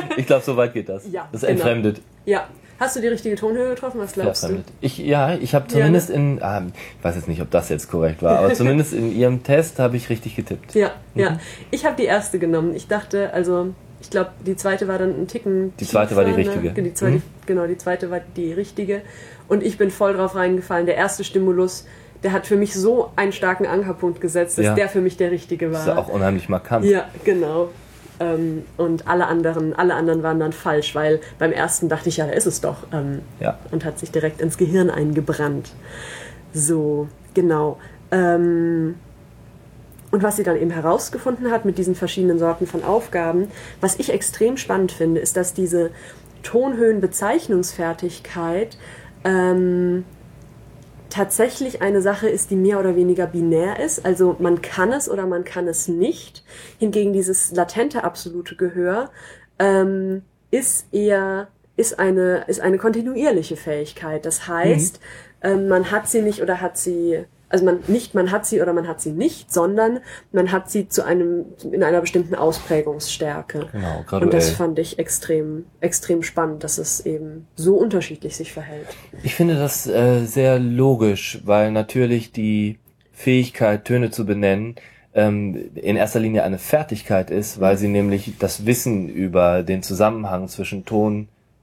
ich 0.18 0.25
glaube, 0.25 0.44
so 0.44 0.56
weit 0.58 0.74
geht 0.74 0.89
das. 0.89 1.10
Ja, 1.12 1.27
das 1.32 1.44
ist 1.44 1.48
genau. 1.48 1.62
entfremdet. 1.62 2.01
Ja, 2.25 2.48
Hast 2.80 2.96
du 2.96 3.01
die 3.01 3.08
richtige 3.08 3.36
Tonhöhe 3.36 3.70
getroffen? 3.70 4.00
Was 4.00 4.13
glaubst 4.13 4.44
du? 4.44 4.63
Ich, 4.82 5.00
ja, 5.00 5.34
ich 5.36 5.56
habe 5.56 5.68
zumindest 5.68 6.10
ja, 6.10 6.20
ne? 6.20 6.34
in, 6.34 6.44
ah, 6.44 6.62
ich 6.98 7.04
weiß 7.04 7.16
jetzt 7.16 7.27
nicht, 7.27 7.42
ob 7.42 7.50
das 7.50 7.70
jetzt 7.70 7.89
korrekt 7.89 8.22
war, 8.22 8.38
aber 8.38 8.54
zumindest 8.54 8.94
in 8.94 9.16
ihrem 9.16 9.42
Test 9.42 9.80
habe 9.80 9.98
ich 9.98 10.10
richtig 10.10 10.36
getippt. 10.36 10.75
Ja, 10.75 10.92
mhm. 11.16 11.22
ja. 11.22 11.39
Ich 11.72 11.86
habe 11.86 11.96
die 11.96 12.06
erste 12.06 12.38
genommen. 12.38 12.75
Ich 12.75 12.88
dachte, 12.88 13.34
also, 13.34 13.74
ich 14.00 14.10
glaube, 14.10 14.32
die 14.46 14.56
zweite 14.56 14.88
war 14.88 15.00
dann 15.00 15.10
ein 15.10 15.27
Ticken. 15.27 15.74
Die 15.80 15.86
zweite 15.86 16.16
war 16.16 16.24
die 16.24 16.32
ne? 16.32 16.38
richtige. 16.38 16.82
Die 16.82 16.94
zweite, 16.94 17.16
mhm. 17.16 17.24
Genau, 17.46 17.66
die 17.66 17.77
zweite 17.77 18.12
war 18.12 18.22
die 18.36 18.54
richtige. 18.54 19.01
Und 19.48 19.63
ich 19.63 19.77
bin 19.77 19.92
voll 19.92 20.13
drauf 20.13 20.36
reingefallen. 20.36 20.86
Der 20.86 20.96
erste 20.96 21.24
Stimulus, 21.24 21.86
der 22.24 22.32
hat 22.32 22.46
für 22.46 22.58
mich 22.58 22.74
so 22.75 23.12
einen 23.16 23.32
starken 23.32 23.66
Ankerpunkt 23.66 24.22
gesetzt, 24.22 24.58
dass 24.58 24.66
ja. 24.66 24.75
der 24.75 24.89
für 24.89 25.01
mich 25.01 25.18
der 25.18 25.32
richtige 25.32 25.68
war. 25.68 25.80
Das 25.80 25.82
ist 25.82 25.88
ja 25.88 25.98
auch 25.98 26.10
unheimlich 26.10 26.48
markant. 26.50 26.86
Ja, 26.86 27.06
genau. 27.24 27.70
Ähm, 28.20 28.66
und 28.77 29.08
alle 29.08 29.27
anderen, 29.27 29.75
alle 29.75 29.94
anderen 29.94 30.24
waren 30.24 30.39
dann 30.39 30.54
falsch, 30.54 30.96
weil 30.96 31.20
beim 31.39 31.51
ersten 31.51 31.89
dachte 31.89 32.10
ich, 32.10 32.18
ja, 32.18 32.25
da 32.25 32.34
ist 32.34 32.48
es 32.48 32.62
doch. 32.62 32.88
Ähm, 32.92 33.22
ja. 33.39 33.58
Und 33.72 33.86
hat 33.86 34.00
sich 34.00 34.12
direkt 34.12 34.42
ins 34.42 34.58
Gehirn 34.58 34.89
eingebrannt. 34.89 35.72
So, 36.54 37.08
genau. 37.34 37.77
Ähm, 38.12 38.96
und 40.12 40.24
was 40.24 40.38
sie 40.38 40.44
dann 40.44 40.56
eben 40.56 40.72
herausgefunden 40.72 41.52
hat 41.52 41.66
mit 41.66 41.78
diesen 41.78 41.94
verschiedenen 41.96 42.40
Sorten 42.40 42.66
von 42.68 42.84
Aufgaben, 42.84 43.50
was 43.82 44.00
ich 44.00 44.12
extrem 44.12 44.58
spannend 44.58 44.92
finde, 44.92 45.22
ist, 45.22 45.38
dass 45.38 45.54
diese 45.54 45.92
Tonhöhenbezeichnungsfertigkeit 46.44 48.78
ähm, 49.26 50.06
tatsächlich 51.10 51.82
eine 51.82 52.02
Sache 52.02 52.30
ist, 52.30 52.52
die 52.52 52.56
mehr 52.56 52.80
oder 52.80 52.96
weniger 52.96 53.28
binär 53.28 53.80
ist. 53.80 54.06
Also 54.06 54.36
man 54.40 54.62
kann 54.62 54.94
es 54.94 55.10
oder 55.10 55.26
man 55.26 55.44
kann 55.44 55.68
es 55.68 55.88
nicht. 55.88 56.44
Hingegen 56.80 57.14
dieses 57.14 57.52
latente 57.52 58.04
absolute 58.04 58.56
Gehör 58.56 59.10
ähm, 59.60 60.22
ist 60.52 60.94
eher 60.94 61.48
ist 61.78 62.00
eine, 62.00 62.44
ist 62.48 62.60
eine 62.60 62.80
kontinuierliche 62.80 63.56
Fähigkeit. 63.56 64.26
Das 64.26 64.48
heißt, 64.48 65.00
mhm. 65.44 65.50
ähm, 65.50 65.68
man 65.68 65.92
hat 65.92 66.10
sie 66.10 66.24
nicht 66.24 66.42
oder 66.42 66.60
hat 66.60 66.78
sie, 66.78 67.24
also 67.50 67.63
man 67.63 67.80
nicht, 67.88 68.13
man 68.13 68.32
hat 68.32 68.46
sie 68.46 68.62
oder 68.62 68.74
man 68.74 68.88
hat 68.88 69.01
sie 69.01 69.12
nicht, 69.12 69.54
sondern 69.54 70.00
man 70.32 70.51
hat 70.51 70.70
sie 70.70 70.89
zu 70.89 71.06
einem, 71.06 71.46
in 71.72 71.84
einer 71.84 72.01
bestimmten 72.01 72.36
Ausprägungsstärke. 72.36 73.68
Genau, 73.72 74.04
graduell. 74.06 74.24
Und 74.24 74.34
das 74.34 74.50
fand 74.50 74.80
ich 74.80 75.00
extrem, 75.00 75.66
extrem 75.80 76.24
spannend, 76.24 76.63
dass 76.63 76.77
es 76.77 77.06
eben 77.06 77.48
so 77.56 77.75
unterschiedlich 77.75 78.36
sich 78.36 78.51
verhält. 78.51 78.88
Ich 79.24 79.36
finde 79.36 79.56
das 79.56 79.88
äh, 79.88 80.25
sehr 80.25 80.60
logisch, 80.60 81.39
weil 81.46 81.72
natürlich 81.72 82.32
die 82.32 82.80
Fähigkeit, 83.13 83.86
Töne 83.86 84.12
zu 84.12 84.25
benennen, 84.25 84.75
ähm, 85.13 85.72
in 85.75 85.96
erster 85.96 86.20
Linie 86.20 86.44
eine 86.44 86.60
Fertigkeit 86.60 87.32
ist, 87.32 87.60
weil 87.60 87.77
sie 87.77 87.88
nämlich 87.88 88.34
das 88.39 88.66
Wissen 88.66 89.10
über 89.10 89.63
den 89.63 89.82
Zusammenhang 89.84 90.48
zwischen 90.50 90.86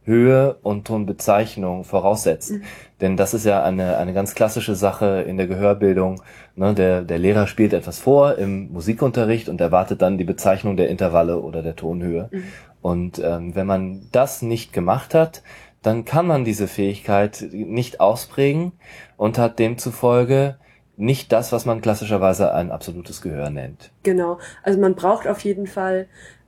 Tonhöhe 0.04 0.56
und 0.62 0.86
Tonbezeichnung 0.86 1.84
voraussetzt. 1.84 2.52
Mhm. 2.52 2.62
Denn 3.00 3.16
das 3.16 3.34
ist 3.34 3.44
ja 3.44 3.62
eine, 3.62 3.96
eine 3.96 4.12
ganz 4.12 4.34
klassische 4.34 4.74
Sache 4.74 5.24
in 5.26 5.36
der 5.36 5.46
Gehörbildung. 5.46 6.22
Ne? 6.56 6.74
Der, 6.74 7.02
der 7.02 7.18
Lehrer 7.18 7.46
spielt 7.46 7.72
etwas 7.72 7.98
vor 7.98 8.36
im 8.38 8.72
Musikunterricht 8.72 9.48
und 9.48 9.60
erwartet 9.60 10.02
dann 10.02 10.18
die 10.18 10.24
Bezeichnung 10.24 10.76
der 10.76 10.88
Intervalle 10.88 11.40
oder 11.40 11.62
der 11.62 11.76
Tonhöhe. 11.76 12.28
Mhm. 12.30 12.44
Und 12.82 13.18
ähm, 13.18 13.54
wenn 13.54 13.66
man 13.66 14.08
das 14.12 14.42
nicht 14.42 14.72
gemacht 14.72 15.14
hat, 15.14 15.42
dann 15.82 16.04
kann 16.04 16.26
man 16.26 16.44
diese 16.44 16.66
Fähigkeit 16.66 17.46
nicht 17.52 18.00
ausprägen 18.00 18.72
und 19.16 19.38
hat 19.38 19.58
demzufolge 19.58 20.56
nicht 20.96 21.32
das, 21.32 21.50
was 21.50 21.66
man 21.66 21.80
klassischerweise 21.80 22.54
ein 22.54 22.70
absolutes 22.70 23.20
Gehör 23.20 23.50
nennt. 23.50 23.90
Genau. 24.02 24.38
Also 24.62 24.80
man 24.80 24.94
braucht 24.94 25.26
auf 25.26 25.40
jeden 25.40 25.66
Fall 25.66 26.06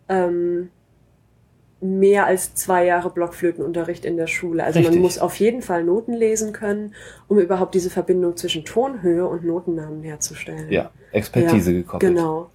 ähm, 0.08 0.70
mehr 1.86 2.26
als 2.26 2.54
zwei 2.54 2.84
Jahre 2.84 3.10
Blockflötenunterricht 3.10 4.04
in 4.04 4.16
der 4.16 4.26
Schule. 4.26 4.64
Also 4.64 4.78
Richtig. 4.78 4.94
man 4.94 5.02
muss 5.02 5.18
auf 5.18 5.36
jeden 5.36 5.62
Fall 5.62 5.84
Noten 5.84 6.12
lesen 6.12 6.52
können, 6.52 6.94
um 7.28 7.38
überhaupt 7.38 7.74
diese 7.74 7.90
Verbindung 7.90 8.36
zwischen 8.36 8.64
Tonhöhe 8.64 9.26
und 9.26 9.44
Notennamen 9.44 10.02
herzustellen. 10.02 10.70
Ja, 10.70 10.90
Expertise 11.12 11.72
ja, 11.72 11.78
gekoppelt. 11.78 12.14
Genau. 12.14 12.50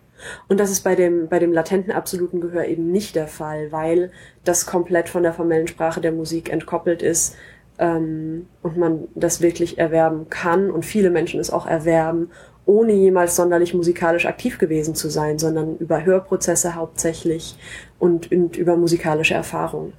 Und 0.47 0.59
das 0.59 0.69
ist 0.69 0.81
bei 0.81 0.95
dem, 0.95 1.27
bei 1.27 1.39
dem 1.39 1.51
latenten 1.51 1.91
absoluten 1.91 2.41
Gehör 2.41 2.65
eben 2.65 2.91
nicht 2.91 3.15
der 3.15 3.27
Fall, 3.27 3.71
weil 3.71 4.11
das 4.43 4.65
komplett 4.65 5.09
von 5.09 5.23
der 5.23 5.33
formellen 5.33 5.67
Sprache 5.67 6.01
der 6.01 6.11
Musik 6.11 6.51
entkoppelt 6.51 7.01
ist 7.01 7.35
ähm, 7.79 8.47
und 8.61 8.77
man 8.77 9.07
das 9.15 9.41
wirklich 9.41 9.77
erwerben 9.77 10.29
kann 10.29 10.69
und 10.69 10.85
viele 10.85 11.09
Menschen 11.09 11.39
es 11.39 11.50
auch 11.50 11.65
erwerben, 11.65 12.29
ohne 12.65 12.93
jemals 12.93 13.35
sonderlich 13.35 13.73
musikalisch 13.73 14.25
aktiv 14.25 14.59
gewesen 14.59 14.93
zu 14.93 15.09
sein, 15.09 15.39
sondern 15.39 15.77
über 15.77 16.05
Hörprozesse 16.05 16.75
hauptsächlich 16.75 17.57
und, 18.01 18.31
und 18.31 18.58
über 18.58 18.75
musikalische 18.77 19.36
Erfahrung. 19.36 19.93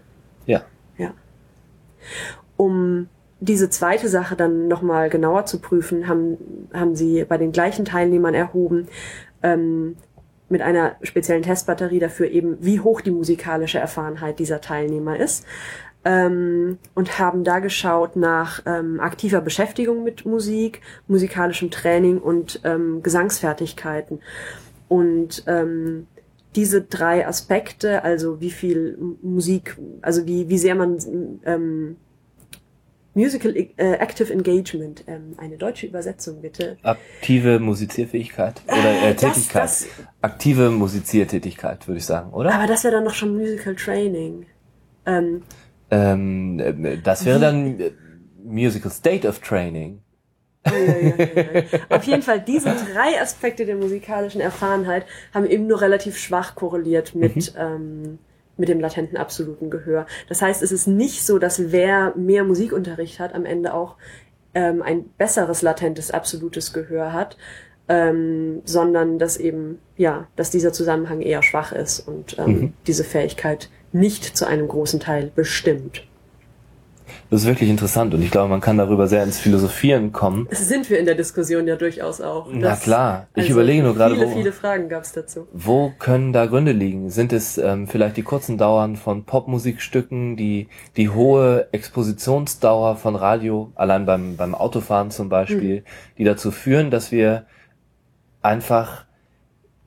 Ja. 0.44 0.62
Ja. 0.99 1.14
Um 2.56 3.09
diese 3.38 3.71
zweite 3.71 4.09
Sache 4.09 4.35
dann 4.35 4.66
nochmal 4.68 5.09
genauer 5.09 5.47
zu 5.47 5.61
prüfen, 5.61 6.09
haben, 6.09 6.37
haben 6.75 6.97
sie 6.97 7.25
bei 7.25 7.38
den 7.38 7.52
gleichen 7.52 7.85
Teilnehmern 7.85 8.35
erhoben, 8.35 8.88
ähm, 9.42 9.97
mit 10.49 10.62
einer 10.62 10.97
speziellen 11.02 11.42
Testbatterie 11.42 12.00
dafür 12.00 12.28
eben, 12.28 12.59
wie 12.61 12.80
hoch 12.80 13.00
die 13.00 13.11
musikalische 13.11 13.78
Erfahrenheit 13.78 14.38
dieser 14.38 14.61
Teilnehmer 14.61 15.18
ist 15.18 15.47
ähm, 16.04 16.78
und 16.94 17.18
haben 17.18 17.44
da 17.44 17.61
geschaut 17.61 18.16
nach 18.16 18.62
ähm, 18.66 19.00
aktiver 19.00 19.40
Beschäftigung 19.40 20.02
mit 20.02 20.26
Musik, 20.26 20.80
musikalischem 21.06 21.71
Training 21.71 22.18
und 22.18 22.61
ähm, 22.64 23.02
Gesangsfertigkeiten. 23.02 24.21
Und 24.88 25.44
ähm, 25.47 26.06
diese 26.54 26.82
drei 26.82 27.26
Aspekte, 27.26 28.04
also 28.04 28.40
wie 28.40 28.50
viel 28.50 28.99
Musik, 29.23 29.76
also 30.02 30.26
wie, 30.26 30.49
wie 30.49 30.59
sehr 30.59 30.75
man 30.75 30.99
ähm, 31.44 31.97
Musical 33.14 33.54
äh, 33.56 33.66
Active 33.76 34.32
Engagement, 34.32 35.04
ähm, 35.06 35.35
eine 35.37 35.59
deutsche 35.59 35.87
Übersetzung 35.87 36.40
bitte. 36.40 36.78
Aktive 36.82 37.59
Musizierfähigkeit 37.59 38.62
oder 38.66 39.02
äh, 39.02 39.14
Tätigkeit. 39.14 39.64
Das, 39.64 39.87
das, 39.87 40.06
Aktive 40.23 40.71
Musiziertätigkeit, 40.71 41.87
würde 41.88 41.99
ich 41.99 42.06
sagen, 42.06 42.32
oder? 42.32 42.54
Aber 42.54 42.66
das 42.66 42.85
wäre 42.85 42.94
dann 42.94 43.04
noch 43.04 43.14
schon 43.14 43.37
Musical 43.37 43.75
Training. 43.75 44.47
Ähm, 45.04 45.42
ähm, 45.90 47.00
das 47.02 47.26
wäre 47.26 47.38
dann 47.38 47.78
Musical 48.42 48.90
State 48.90 49.28
of 49.28 49.40
Training. 49.40 50.01
Ja, 50.66 50.78
ja, 50.78 51.25
ja, 51.25 51.62
Auf 51.88 52.04
jeden 52.04 52.23
Fall, 52.23 52.40
diese 52.40 52.71
drei 52.71 53.21
Aspekte 53.21 53.66
der 53.66 53.76
musikalischen 53.76 54.40
Erfahrenheit 54.40 55.07
haben 55.35 55.47
eben 55.47 55.66
nur 55.66 55.81
relativ 55.81 56.16
schwach 56.16 56.54
korreliert 56.54 57.14
mit, 57.14 57.37
mhm. 57.37 57.59
ähm, 57.59 58.19
mit 58.57 58.69
dem 58.69 58.81
latenten 58.81 59.16
absoluten 59.16 59.71
Gehör. 59.71 60.07
Das 60.28 60.40
heißt, 60.40 60.62
es 60.62 60.71
ist 60.71 60.87
nicht 60.87 61.25
so, 61.25 61.38
dass 61.38 61.73
wer 61.73 62.14
mehr 62.16 62.45
Musikunterricht 62.45 63.19
hat, 63.19 63.35
am 63.35 63.45
Ende 63.45 63.75
auch 63.75 63.97
ähm, 64.54 64.83
ein 64.83 65.04
besseres 65.19 65.62
latentes 65.62 66.11
absolutes 66.11 66.73
Gehör 66.73 67.12
hat, 67.12 67.37
ähm, 67.88 68.62
sondern 68.64 69.19
dass 69.19 69.38
eben, 69.38 69.78
ja, 69.97 70.28
dass 70.37 70.50
dieser 70.50 70.73
Zusammenhang 70.73 71.21
eher 71.21 71.42
schwach 71.42 71.73
ist 71.73 72.00
und 72.00 72.38
ähm, 72.38 72.47
mhm. 72.47 72.73
diese 72.87 73.04
Fähigkeit 73.04 73.69
nicht 73.92 74.37
zu 74.37 74.47
einem 74.47 74.69
großen 74.69 75.00
Teil 75.00 75.33
bestimmt. 75.35 76.07
Das 77.32 77.40
ist 77.40 77.46
wirklich 77.46 77.70
interessant 77.70 78.12
und 78.12 78.20
ich 78.20 78.30
glaube, 78.30 78.50
man 78.50 78.60
kann 78.60 78.76
darüber 78.76 79.08
sehr 79.08 79.24
ins 79.24 79.38
Philosophieren 79.38 80.12
kommen. 80.12 80.46
Das 80.50 80.68
sind 80.68 80.90
wir 80.90 80.98
in 80.98 81.06
der 81.06 81.14
Diskussion 81.14 81.66
ja 81.66 81.76
durchaus 81.76 82.20
auch. 82.20 82.48
Na 82.52 82.76
klar, 82.76 83.26
ich 83.34 83.44
also 83.44 83.54
überlege 83.54 83.82
nur 83.82 83.94
gerade, 83.94 84.16
viele, 84.16 84.26
wo, 84.26 84.34
viele 84.34 84.52
Fragen 84.52 84.90
gab 84.90 85.04
es 85.04 85.12
dazu. 85.12 85.48
Wo 85.50 85.94
können 85.98 86.34
da 86.34 86.44
Gründe 86.44 86.72
liegen? 86.72 87.08
Sind 87.08 87.32
es 87.32 87.56
ähm, 87.56 87.88
vielleicht 87.88 88.18
die 88.18 88.22
kurzen 88.22 88.58
Dauern 88.58 88.96
von 88.96 89.24
Popmusikstücken, 89.24 90.36
die 90.36 90.68
die 90.98 91.08
hohe 91.08 91.68
Expositionsdauer 91.72 92.96
von 92.96 93.16
Radio, 93.16 93.72
allein 93.76 94.04
beim 94.04 94.36
beim 94.36 94.54
Autofahren 94.54 95.10
zum 95.10 95.30
Beispiel, 95.30 95.80
mhm. 95.80 95.84
die 96.18 96.24
dazu 96.24 96.50
führen, 96.50 96.90
dass 96.90 97.12
wir 97.12 97.46
einfach 98.42 99.06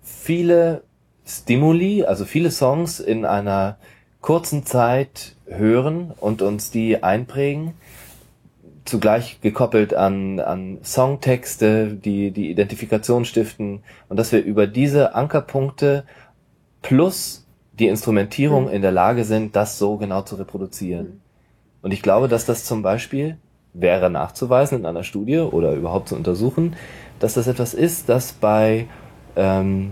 viele 0.02 0.82
Stimuli, 1.28 2.06
also 2.06 2.26
viele 2.26 2.50
Songs 2.50 3.00
in 3.00 3.24
einer 3.24 3.78
kurzen 4.26 4.66
Zeit 4.66 5.36
hören 5.46 6.12
und 6.20 6.42
uns 6.42 6.72
die 6.72 7.04
einprägen, 7.04 7.76
zugleich 8.84 9.40
gekoppelt 9.42 9.94
an, 9.94 10.40
an 10.40 10.80
Songtexte, 10.84 11.94
die 11.94 12.32
die 12.32 12.50
Identifikation 12.50 13.26
stiften 13.26 13.84
und 14.10 14.18
dass 14.18 14.32
wir 14.32 14.44
über 14.44 14.66
diese 14.66 15.14
Ankerpunkte 15.14 16.06
plus 16.82 17.46
die 17.74 17.88
Instrumentierung 17.88 18.64
mhm. 18.64 18.72
in 18.72 18.82
der 18.82 18.92
Lage 18.92 19.26
sind, 19.26 19.56
das 19.56 19.78
so 19.78 19.98
genau 19.98 20.24
zu 20.24 20.38
reproduzieren. 20.38 21.06
Mhm. 21.06 21.22
Und 21.84 21.92
ich 21.92 22.02
glaube, 22.02 22.28
dass 22.28 22.48
das 22.48 22.66
zum 22.66 22.82
Beispiel 22.82 23.38
wäre 23.74 24.10
nachzuweisen 24.10 24.80
in 24.80 24.86
einer 24.88 25.04
Studie 25.04 25.38
oder 25.38 25.74
überhaupt 25.74 26.10
zu 26.10 26.16
untersuchen, 26.16 26.76
dass 27.20 27.36
das 27.36 27.46
etwas 27.46 27.76
ist, 27.76 28.10
das 28.10 28.34
bei 28.34 28.88
ähm, 29.36 29.92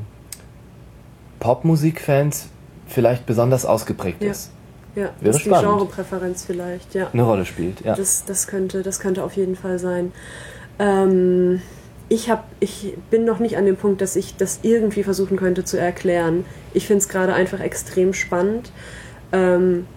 Popmusikfans 1.40 2.50
vielleicht 2.88 3.25
besonders 3.25 3.66
ausgeprägt 3.66 4.24
ja. 4.24 4.32
ist. 4.32 4.52
Ja, 4.96 5.10
Wäre 5.20 5.34
dass 5.34 5.42
spannend. 5.42 5.63
die 5.63 5.70
Genrepräferenz 5.70 6.46
vielleicht, 6.46 6.94
ja. 6.94 7.10
Eine 7.12 7.24
Rolle 7.24 7.46
spielt, 7.46 7.82
ja. 7.82 7.96
Das, 7.96 8.25
das, 8.25 8.48
könnte, 8.48 8.84
das 8.84 9.00
könnte 9.00 9.24
auf 9.24 9.34
jeden 9.34 9.56
Fall 9.56 9.80
sein. 9.80 10.12
Ähm, 10.78 11.62
ich, 12.10 12.30
hab, 12.30 12.46
ich 12.60 12.96
bin 13.10 13.25
noch 13.25 13.40
nicht 13.40 13.58
an 13.58 13.66
dem 13.66 13.75
Punkt, 13.75 14.02
dass 14.02 14.16
ich 14.16 14.36
das 14.36 14.60
irgendwie 14.62 15.04
versuchen 15.04 15.38
könnte 15.38 15.66
zu 15.66 15.80
erklären. 15.80 16.46
Ich 16.74 16.86
finde 16.86 17.00
es 17.00 17.10
gerade 17.10 17.34
einfach 17.34 17.60
extrem 17.60 18.13
spannend. 18.13 18.72
Ähm, 19.32 19.88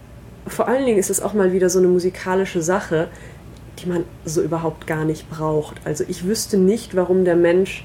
vor 0.47 0.69
allen 0.69 0.87
Dingen 0.87 0.99
ist 0.99 1.11
es 1.11 1.21
auch 1.21 1.35
mal 1.35 1.53
wieder 1.53 1.69
so 1.69 1.79
eine 1.79 1.89
musikalische 1.89 2.63
Sache, 2.63 3.09
die 3.79 3.89
man 3.89 4.05
so 4.25 4.43
überhaupt 4.43 4.87
gar 4.87 5.05
nicht 5.05 5.29
braucht. 5.29 5.77
Also 5.85 6.05
ich 6.09 6.25
wüsste 6.25 6.57
nicht, 6.57 6.97
warum 6.97 7.25
der 7.27 7.37
Mensch 7.37 7.85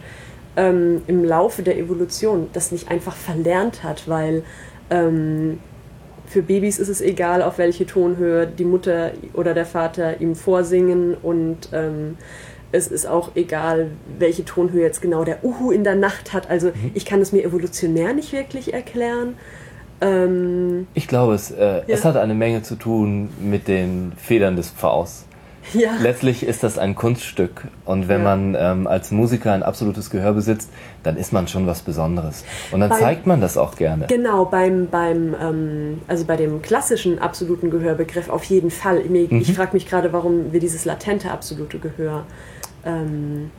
ähm, 0.56 1.02
im 1.08 1.24
Laufe 1.26 1.64
der 1.64 1.78
Evolution 1.78 2.50
das 2.54 2.72
nicht 2.72 2.90
einfach 2.90 3.16
verlernt 3.16 3.84
hat, 3.84 4.08
weil 4.08 4.44
ähm, 4.92 5.60
für 6.28 6.44
Babys 6.44 6.78
ist 6.78 6.90
es 6.90 7.02
egal, 7.02 7.42
auf 7.42 7.58
welche 7.58 7.86
Tonhöhe 7.86 8.48
die 8.48 8.64
Mutter 8.64 9.12
oder 9.34 9.54
der 9.54 9.66
Vater 9.66 10.22
ihm 10.22 10.36
vorsingen 10.36 11.16
und 11.16 11.70
ähm, 11.74 12.18
es 12.72 12.88
ist 12.88 13.06
auch 13.06 13.32
egal, 13.36 13.92
welche 14.18 14.46
Tonhöhe 14.46 14.84
jetzt 14.84 15.02
genau 15.02 15.26
der 15.26 15.44
Uhu 15.44 15.72
in 15.72 15.84
der 15.84 15.96
Nacht 15.96 16.32
hat. 16.32 16.50
Also 16.50 16.68
mhm. 16.68 16.92
ich 16.94 17.06
kann 17.06 17.20
es 17.20 17.34
mir 17.34 17.44
evolutionär 17.44 18.14
nicht 18.14 18.32
wirklich 18.32 18.74
erklären. 18.74 19.36
Ähm, 20.00 20.88
ich 20.94 21.08
glaube, 21.08 21.34
es, 21.34 21.52
äh, 21.52 21.60
ja. 21.60 21.84
es 21.88 22.06
hat 22.06 22.16
eine 22.16 22.34
Menge 22.34 22.64
zu 22.64 22.76
tun 22.76 23.30
mit 23.42 23.68
den 23.68 24.14
Federn 24.16 24.56
des 24.56 24.70
Pfaus. 24.70 25.26
Ja. 25.74 25.92
Letztlich 26.02 26.44
ist 26.44 26.64
das 26.64 26.78
ein 26.78 26.96
Kunststück. 26.96 27.68
Und 27.86 28.08
wenn 28.08 28.24
ja. 28.24 28.36
man 28.36 28.58
ähm, 28.60 28.88
als 28.88 29.12
Musiker 29.12 29.54
ein 29.54 29.64
absolutes 29.64 30.10
Gehör 30.10 30.34
besitzt, 30.34 30.70
dann 31.04 31.18
ist 31.18 31.32
man 31.32 31.48
schon 31.48 31.66
was 31.68 31.82
Besonderes. 31.82 32.44
Und 32.72 32.82
dann 32.82 32.90
beim, 32.90 33.00
zeigt 33.00 33.28
man 33.28 33.42
das 33.42 33.58
auch 33.58 33.76
gerne. 33.76 34.08
Genau, 34.08 34.46
beim, 34.46 34.88
beim 34.88 35.36
ähm, 35.40 36.02
also 36.08 36.26
bei 36.26 36.36
dem 36.36 36.62
klassischen 36.62 37.20
absoluten 37.20 37.70
Gehörbegriff 37.70 38.30
auf 38.30 38.44
jeden 38.46 38.72
Fall. 38.72 39.00
Ich, 39.00 39.10
mhm. 39.10 39.42
ich 39.42 39.54
frage 39.54 39.74
mich 39.74 39.88
gerade, 39.88 40.12
warum 40.14 40.52
wir 40.52 40.60
dieses 40.60 40.86
latente 40.86 41.32
absolute 41.32 41.80
Gehör. 41.80 42.26
Ähm, 42.86 43.52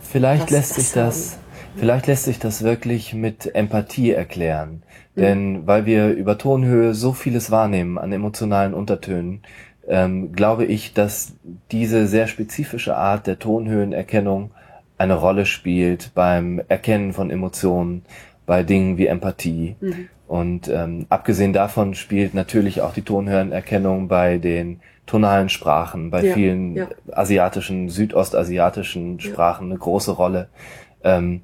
Vielleicht 0.00 0.50
lässt 0.50 0.74
sich 0.74 0.92
das. 0.92 1.38
Vielleicht 1.76 2.06
lässt 2.06 2.24
sich 2.24 2.38
das 2.38 2.62
wirklich 2.62 3.12
mit 3.12 3.54
Empathie 3.54 4.12
erklären. 4.12 4.82
Mhm. 5.14 5.20
Denn 5.20 5.66
weil 5.66 5.84
wir 5.84 6.10
über 6.10 6.38
Tonhöhe 6.38 6.94
so 6.94 7.12
vieles 7.12 7.50
wahrnehmen 7.50 7.98
an 7.98 8.12
emotionalen 8.12 8.72
Untertönen, 8.72 9.42
ähm, 9.88 10.32
glaube 10.32 10.64
ich, 10.64 10.94
dass 10.94 11.34
diese 11.70 12.06
sehr 12.06 12.26
spezifische 12.26 12.96
Art 12.96 13.26
der 13.26 13.38
Tonhöhenerkennung 13.38 14.50
eine 14.98 15.14
Rolle 15.14 15.46
spielt 15.46 16.12
beim 16.14 16.60
Erkennen 16.68 17.12
von 17.12 17.30
Emotionen, 17.30 18.02
bei 18.46 18.62
Dingen 18.62 18.96
wie 18.96 19.06
Empathie. 19.06 19.76
Mhm. 19.80 20.08
Und 20.26 20.68
ähm, 20.68 21.06
abgesehen 21.08 21.52
davon 21.52 21.94
spielt 21.94 22.34
natürlich 22.34 22.80
auch 22.80 22.92
die 22.92 23.02
Tonhöhenerkennung 23.02 24.08
bei 24.08 24.38
den 24.38 24.80
tonalen 25.06 25.48
Sprachen, 25.48 26.10
bei 26.10 26.24
ja, 26.24 26.34
vielen 26.34 26.74
ja. 26.74 26.88
asiatischen, 27.12 27.88
südostasiatischen 27.88 29.20
Sprachen 29.20 29.68
ja. 29.68 29.72
eine 29.72 29.78
große 29.78 30.12
Rolle. 30.12 30.48
Ähm, 31.04 31.42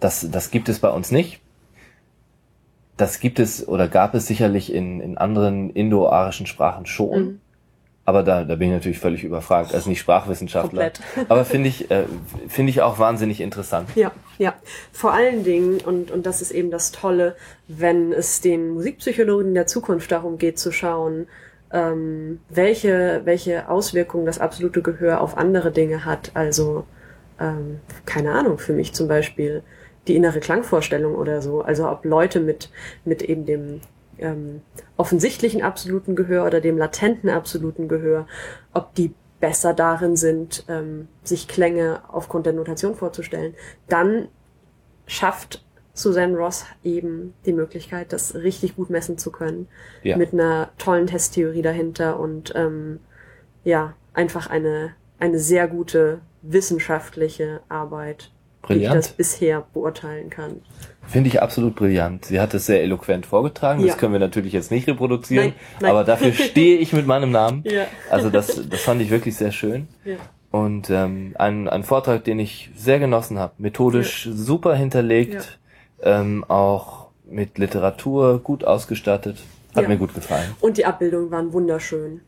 das, 0.00 0.28
das 0.30 0.50
gibt 0.50 0.68
es 0.68 0.80
bei 0.80 0.88
uns 0.88 1.12
nicht. 1.12 1.40
Das 2.96 3.20
gibt 3.20 3.38
es 3.38 3.66
oder 3.66 3.86
gab 3.86 4.14
es 4.14 4.26
sicherlich 4.26 4.72
in, 4.72 5.00
in 5.00 5.16
anderen 5.16 5.70
indo-arischen 5.70 6.46
Sprachen 6.46 6.86
schon. 6.86 7.22
Mhm. 7.22 7.40
Aber 8.10 8.24
da, 8.24 8.42
da 8.42 8.56
bin 8.56 8.70
ich 8.70 8.74
natürlich 8.74 8.98
völlig 8.98 9.22
überfragt, 9.22 9.72
als 9.72 9.86
nicht 9.86 10.00
Sprachwissenschaftler. 10.00 10.90
Komplett. 10.90 11.00
Aber 11.30 11.44
finde 11.44 11.68
ich, 11.68 11.92
äh, 11.92 12.06
finde 12.48 12.70
ich 12.70 12.82
auch 12.82 12.98
wahnsinnig 12.98 13.40
interessant. 13.40 13.88
Ja, 13.94 14.10
ja. 14.36 14.54
Vor 14.90 15.12
allen 15.12 15.44
Dingen, 15.44 15.80
und, 15.80 16.10
und 16.10 16.26
das 16.26 16.42
ist 16.42 16.50
eben 16.50 16.72
das 16.72 16.90
Tolle, 16.90 17.36
wenn 17.68 18.12
es 18.12 18.40
den 18.40 18.70
Musikpsychologen 18.70 19.54
der 19.54 19.68
Zukunft 19.68 20.10
darum 20.10 20.38
geht 20.38 20.58
zu 20.58 20.72
schauen, 20.72 21.28
ähm, 21.72 22.40
welche, 22.48 23.20
welche 23.26 23.68
Auswirkungen 23.68 24.26
das 24.26 24.40
absolute 24.40 24.82
Gehör 24.82 25.20
auf 25.20 25.38
andere 25.38 25.70
Dinge 25.70 26.04
hat. 26.04 26.32
Also, 26.34 26.86
ähm, 27.38 27.78
keine 28.06 28.32
Ahnung, 28.32 28.58
für 28.58 28.72
mich 28.72 28.92
zum 28.92 29.06
Beispiel 29.06 29.62
die 30.08 30.16
innere 30.16 30.40
Klangvorstellung 30.40 31.14
oder 31.14 31.42
so. 31.42 31.60
Also 31.60 31.88
ob 31.88 32.04
Leute 32.04 32.40
mit, 32.40 32.70
mit 33.04 33.22
eben 33.22 33.46
dem 33.46 33.82
ähm, 34.20 34.62
offensichtlichen 34.96 35.62
absoluten 35.62 36.16
Gehör 36.16 36.46
oder 36.46 36.60
dem 36.60 36.78
latenten 36.78 37.30
absoluten 37.30 37.88
Gehör, 37.88 38.26
ob 38.72 38.94
die 38.94 39.14
besser 39.40 39.74
darin 39.74 40.16
sind, 40.16 40.64
ähm, 40.68 41.08
sich 41.24 41.48
Klänge 41.48 42.02
aufgrund 42.08 42.46
der 42.46 42.52
Notation 42.52 42.94
vorzustellen, 42.94 43.54
dann 43.88 44.28
schafft 45.06 45.64
Susanne 45.92 46.36
Ross 46.36 46.64
eben 46.84 47.34
die 47.46 47.52
Möglichkeit, 47.52 48.12
das 48.12 48.34
richtig 48.34 48.76
gut 48.76 48.90
messen 48.90 49.18
zu 49.18 49.32
können. 49.32 49.68
Ja. 50.02 50.16
Mit 50.16 50.32
einer 50.32 50.70
tollen 50.78 51.06
Testtheorie 51.06 51.62
dahinter 51.62 52.20
und 52.20 52.52
ähm, 52.54 53.00
ja, 53.64 53.94
einfach 54.12 54.48
eine, 54.48 54.94
eine 55.18 55.38
sehr 55.38 55.68
gute 55.68 56.20
wissenschaftliche 56.42 57.60
Arbeit, 57.68 58.30
Brilliant. 58.62 58.94
wie 58.94 58.98
ich 58.98 59.06
das 59.06 59.12
bisher 59.12 59.66
beurteilen 59.72 60.30
kann. 60.30 60.62
Finde 61.10 61.28
ich 61.28 61.42
absolut 61.42 61.74
brillant. 61.74 62.24
Sie 62.26 62.40
hat 62.40 62.54
es 62.54 62.66
sehr 62.66 62.84
eloquent 62.84 63.26
vorgetragen. 63.26 63.80
Ja. 63.80 63.88
Das 63.88 63.98
können 63.98 64.12
wir 64.12 64.20
natürlich 64.20 64.52
jetzt 64.52 64.70
nicht 64.70 64.86
reproduzieren, 64.86 65.46
nein, 65.46 65.54
nein. 65.80 65.90
aber 65.90 66.04
dafür 66.04 66.32
stehe 66.32 66.78
ich 66.78 66.92
mit 66.92 67.04
meinem 67.04 67.32
Namen. 67.32 67.64
Ja. 67.66 67.86
Also 68.08 68.30
das, 68.30 68.62
das 68.68 68.80
fand 68.80 69.02
ich 69.02 69.10
wirklich 69.10 69.34
sehr 69.34 69.50
schön. 69.50 69.88
Ja. 70.04 70.16
Und 70.52 70.88
ähm, 70.88 71.34
ein, 71.36 71.68
ein 71.68 71.82
Vortrag, 71.82 72.22
den 72.22 72.38
ich 72.38 72.70
sehr 72.76 73.00
genossen 73.00 73.40
habe. 73.40 73.54
Methodisch 73.58 74.26
ja. 74.26 74.32
super 74.32 74.76
hinterlegt, 74.76 75.58
ähm, 76.00 76.44
auch 76.46 77.08
mit 77.28 77.58
Literatur 77.58 78.38
gut 78.38 78.62
ausgestattet. 78.64 79.38
Hat 79.74 79.88
mir 79.88 79.96
gut 79.96 80.14
gefallen. 80.14 80.54
Und 80.60 80.78
die 80.78 80.84
Abbildungen 80.84 81.30
waren 81.32 81.52
wunderschön. 81.52 82.20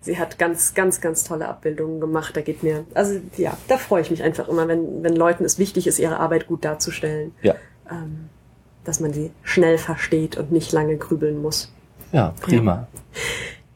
Sie 0.00 0.18
hat 0.18 0.38
ganz, 0.38 0.74
ganz, 0.74 1.00
ganz 1.00 1.24
tolle 1.24 1.48
Abbildungen 1.48 2.00
gemacht. 2.00 2.36
Da 2.36 2.40
geht 2.40 2.62
mir, 2.64 2.84
also 2.94 3.20
ja, 3.36 3.56
da 3.68 3.76
freue 3.76 4.02
ich 4.02 4.10
mich 4.10 4.22
einfach 4.22 4.48
immer, 4.48 4.66
wenn, 4.66 5.02
wenn 5.02 5.14
Leuten 5.14 5.44
es 5.44 5.58
wichtig 5.58 5.86
ist, 5.86 5.98
ihre 5.98 6.18
Arbeit 6.18 6.48
gut 6.48 6.64
darzustellen. 6.64 7.32
Ja 7.42 7.54
ähm, 7.90 8.28
dass 8.84 9.00
man 9.00 9.12
sie 9.12 9.30
schnell 9.42 9.78
versteht 9.78 10.36
und 10.36 10.52
nicht 10.52 10.72
lange 10.72 10.96
grübeln 10.96 11.42
muss. 11.42 11.72
Ja, 12.12 12.34
prima. 12.40 12.72
Ja. 12.72 12.88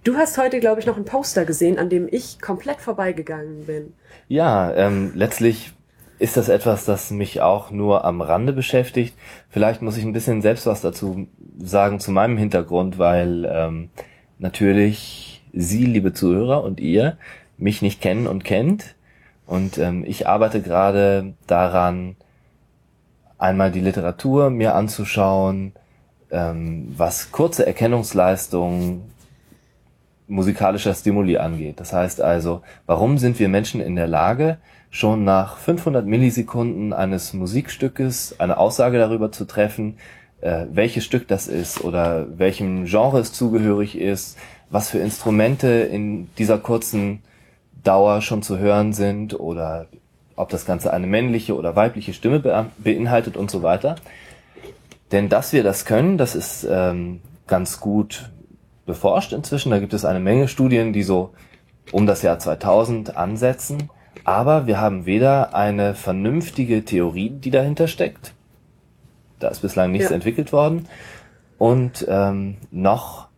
Du 0.04 0.16
hast 0.16 0.36
heute, 0.38 0.58
glaube 0.58 0.80
ich, 0.80 0.86
noch 0.86 0.96
ein 0.96 1.04
Poster 1.04 1.44
gesehen, 1.44 1.78
an 1.78 1.88
dem 1.88 2.08
ich 2.10 2.40
komplett 2.40 2.80
vorbeigegangen 2.80 3.66
bin. 3.66 3.92
Ja, 4.26 4.74
ähm, 4.74 5.12
letztlich 5.14 5.72
ist 6.18 6.36
das 6.36 6.48
etwas, 6.48 6.84
das 6.84 7.10
mich 7.10 7.40
auch 7.40 7.70
nur 7.70 8.04
am 8.04 8.20
Rande 8.20 8.52
beschäftigt. 8.52 9.14
Vielleicht 9.48 9.82
muss 9.82 9.96
ich 9.96 10.04
ein 10.04 10.12
bisschen 10.12 10.42
selbst 10.42 10.66
was 10.66 10.80
dazu 10.80 11.26
sagen 11.58 12.00
zu 12.00 12.10
meinem 12.10 12.36
Hintergrund, 12.36 12.98
weil 12.98 13.48
ähm, 13.52 13.90
natürlich 14.38 15.44
Sie, 15.52 15.84
liebe 15.84 16.12
Zuhörer, 16.12 16.64
und 16.64 16.80
ihr 16.80 17.18
mich 17.58 17.82
nicht 17.82 18.00
kennen 18.00 18.26
und 18.26 18.44
kennt. 18.44 18.96
Und 19.46 19.78
ähm, 19.78 20.04
ich 20.06 20.26
arbeite 20.26 20.62
gerade 20.62 21.34
daran, 21.46 22.16
einmal 23.42 23.72
die 23.72 23.80
Literatur 23.80 24.50
mir 24.50 24.74
anzuschauen, 24.74 25.72
ähm, 26.30 26.94
was 26.96 27.32
kurze 27.32 27.66
Erkennungsleistungen 27.66 29.02
musikalischer 30.28 30.94
Stimuli 30.94 31.36
angeht. 31.36 31.80
Das 31.80 31.92
heißt 31.92 32.20
also, 32.20 32.62
warum 32.86 33.18
sind 33.18 33.38
wir 33.38 33.48
Menschen 33.48 33.80
in 33.80 33.96
der 33.96 34.06
Lage, 34.06 34.58
schon 34.90 35.24
nach 35.24 35.56
500 35.56 36.06
Millisekunden 36.06 36.92
eines 36.92 37.32
Musikstückes 37.32 38.36
eine 38.38 38.58
Aussage 38.58 38.98
darüber 38.98 39.32
zu 39.32 39.44
treffen, 39.44 39.96
äh, 40.40 40.66
welches 40.70 41.04
Stück 41.04 41.26
das 41.28 41.48
ist 41.48 41.82
oder 41.82 42.26
welchem 42.38 42.84
Genre 42.84 43.18
es 43.18 43.32
zugehörig 43.32 43.98
ist, 43.98 44.38
was 44.70 44.90
für 44.90 44.98
Instrumente 44.98 45.68
in 45.68 46.28
dieser 46.36 46.58
kurzen 46.58 47.22
Dauer 47.82 48.22
schon 48.22 48.42
zu 48.42 48.58
hören 48.58 48.92
sind 48.92 49.38
oder 49.38 49.88
ob 50.36 50.48
das 50.48 50.64
Ganze 50.66 50.92
eine 50.92 51.06
männliche 51.06 51.56
oder 51.56 51.76
weibliche 51.76 52.12
Stimme 52.12 52.40
beinhaltet 52.78 53.36
und 53.36 53.50
so 53.50 53.62
weiter. 53.62 53.96
Denn 55.12 55.28
dass 55.28 55.52
wir 55.52 55.62
das 55.62 55.84
können, 55.84 56.18
das 56.18 56.34
ist 56.34 56.66
ähm, 56.68 57.20
ganz 57.46 57.80
gut 57.80 58.30
beforscht 58.86 59.32
inzwischen. 59.32 59.70
Da 59.70 59.78
gibt 59.78 59.94
es 59.94 60.04
eine 60.04 60.20
Menge 60.20 60.48
Studien, 60.48 60.92
die 60.92 61.02
so 61.02 61.30
um 61.90 62.06
das 62.06 62.22
Jahr 62.22 62.38
2000 62.38 63.16
ansetzen. 63.16 63.90
Aber 64.24 64.66
wir 64.66 64.80
haben 64.80 65.04
weder 65.04 65.54
eine 65.54 65.94
vernünftige 65.94 66.84
Theorie, 66.84 67.30
die 67.30 67.50
dahinter 67.50 67.88
steckt. 67.88 68.34
Da 69.38 69.48
ist 69.48 69.60
bislang 69.60 69.90
nichts 69.90 70.10
ja. 70.10 70.14
entwickelt 70.14 70.52
worden. 70.52 70.88
Und 71.58 72.06
ähm, 72.08 72.56
noch 72.70 73.28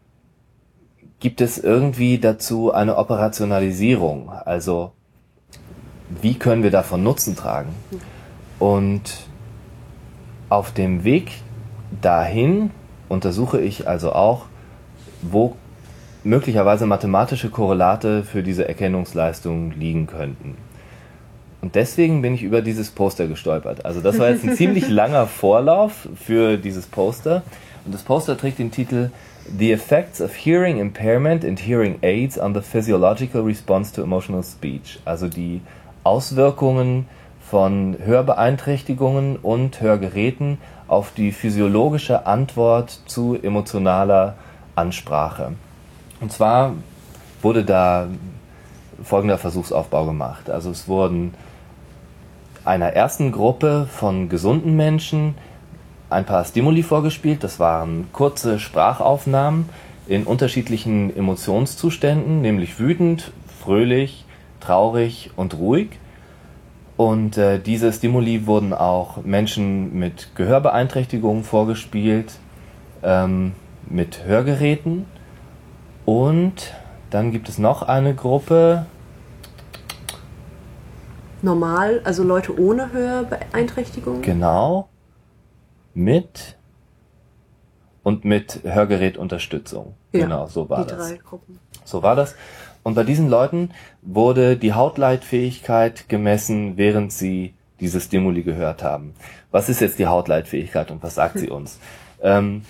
gibt 1.21 1.41
es 1.41 1.59
irgendwie 1.59 2.19
dazu 2.19 2.73
eine 2.73 2.97
Operationalisierung. 2.99 4.29
Also 4.29 4.93
wie 6.25 6.35
können 6.35 6.63
wir 6.63 6.71
davon 6.71 7.03
Nutzen 7.03 7.37
tragen? 7.37 7.69
Und 8.59 9.27
auf 10.49 10.73
dem 10.73 11.05
Weg 11.05 11.33
dahin 12.01 12.71
untersuche 13.11 13.61
ich 13.61 13.87
also 13.87 14.13
auch, 14.13 14.47
wo 15.21 15.55
möglicherweise 16.25 16.87
mathematische 16.87 17.51
Korrelate 17.51 18.23
für 18.23 18.43
diese 18.43 18.67
Erkennungsleistung 18.67 19.73
liegen 19.73 20.07
könnten. 20.07 20.57
Und 21.61 21.75
deswegen 21.75 22.23
bin 22.23 22.35
ich 22.35 22.43
über 22.43 22.63
dieses 22.63 22.91
Poster 22.91 23.27
gestolpert. 23.27 23.85
Also 23.85 24.01
das 24.01 24.19
war 24.19 24.31
jetzt 24.31 24.45
ein 24.45 24.57
ziemlich 24.57 24.89
langer 25.01 25.27
Vorlauf 25.27 26.09
für 26.17 26.57
dieses 26.57 26.87
Poster. 26.87 27.43
Und 27.85 27.95
das 27.95 28.03
Poster 28.03 28.39
trägt 28.39 28.59
den 28.59 28.71
Titel 28.71 29.11
The 29.59 29.73
Effects 29.73 30.23
of 30.23 30.33
Hearing 30.35 30.79
Impairment 30.79 31.45
and 31.45 31.61
Hearing 31.61 31.99
Aids 32.01 32.39
on 32.39 32.55
the 32.55 32.63
Physiological 32.63 33.43
Response 33.43 33.95
to 33.95 34.03
Emotional 34.03 34.43
Speech. 34.43 35.01
Also 35.05 35.29
die 35.29 35.61
Auswirkungen 36.05 37.09
von 37.51 37.97
Hörbeeinträchtigungen 38.03 39.37
und 39.37 39.81
Hörgeräten 39.81 40.59
auf 40.87 41.13
die 41.13 41.33
physiologische 41.33 42.27
Antwort 42.27 43.01
zu 43.07 43.37
emotionaler 43.43 44.37
Ansprache. 44.77 45.53
Und 46.21 46.33
zwar 46.33 46.75
wurde 47.43 47.65
da 47.65 48.07
folgender 49.03 49.39
Versuchsaufbau 49.39 50.07
gemacht. 50.07 50.51
Also 50.51 50.71
es 50.71 50.89
wurden 50.89 51.35
einer 52.65 52.93
ersten 52.93 53.33
Gruppe 53.33 53.87
von 53.91 54.29
gesunden 54.29 54.77
Menschen 54.77 55.35
ein 56.11 56.25
paar 56.25 56.45
Stimuli 56.45 56.83
vorgespielt. 56.83 57.45
Das 57.45 57.61
waren 57.61 58.09
kurze 58.13 58.59
Sprachaufnahmen 58.59 59.69
in 60.07 60.25
unterschiedlichen 60.25 61.15
Emotionszuständen, 61.15 62.41
nämlich 62.41 62.79
wütend, 62.79 63.33
fröhlich, 63.63 64.24
traurig 64.65 65.31
und 65.37 65.55
ruhig. 65.55 65.99
Und 66.97 67.37
äh, 67.37 67.59
diese 67.59 67.93
Stimuli 67.93 68.47
wurden 68.47 68.73
auch 68.73 69.25
Menschen 69.25 69.99
mit 69.99 70.35
Gehörbeeinträchtigungen 70.37 71.43
vorgespielt, 71.43 72.39
ähm, 73.03 73.53
mit 73.87 74.25
Hörgeräten. 74.25 75.07
Und 76.05 76.73
dann 77.11 77.33
gibt 77.33 77.49
es 77.49 77.59
noch 77.59 77.83
eine 77.83 78.15
Gruppe. 78.15 78.87
Normal, 81.43 82.01
also 82.05 82.23
Leute 82.23 82.59
ohne 82.59 82.93
Hörbeeinträchtigungen? 82.93 84.23
Genau. 84.23 84.89
Mit 85.95 86.57
und 88.03 88.25
mit 88.25 88.61
Hörgerätunterstützung. 88.65 89.95
Ja, 90.13 90.21
genau, 90.21 90.47
so 90.47 90.69
war 90.69 90.85
die 90.85 90.91
das. 90.91 91.09
Drei 91.09 91.17
Gruppen. 91.17 91.59
So 91.85 92.03
war 92.03 92.15
das. 92.15 92.35
Und 92.85 92.95
bei 92.95 93.03
diesen 93.03 93.29
Leuten 93.29 93.71
wurde 94.03 94.57
die 94.57 94.75
Hautleitfähigkeit 94.75 96.09
gemessen, 96.09 96.77
während 96.77 97.13
sie 97.13 97.55
diese 97.81 98.01
Stimuli 98.01 98.43
gehört 98.43 98.85
haben. 98.85 99.15
Was 99.51 99.69
ist 99.69 99.81
jetzt 99.81 99.99
die 99.99 100.07
Hautleitfähigkeit 100.07 100.93
und 100.93 101.03
was 101.03 101.17
sagt 101.17 101.39
sie 101.39 101.51
uns? 101.51 101.81
Ähm, 102.23 102.63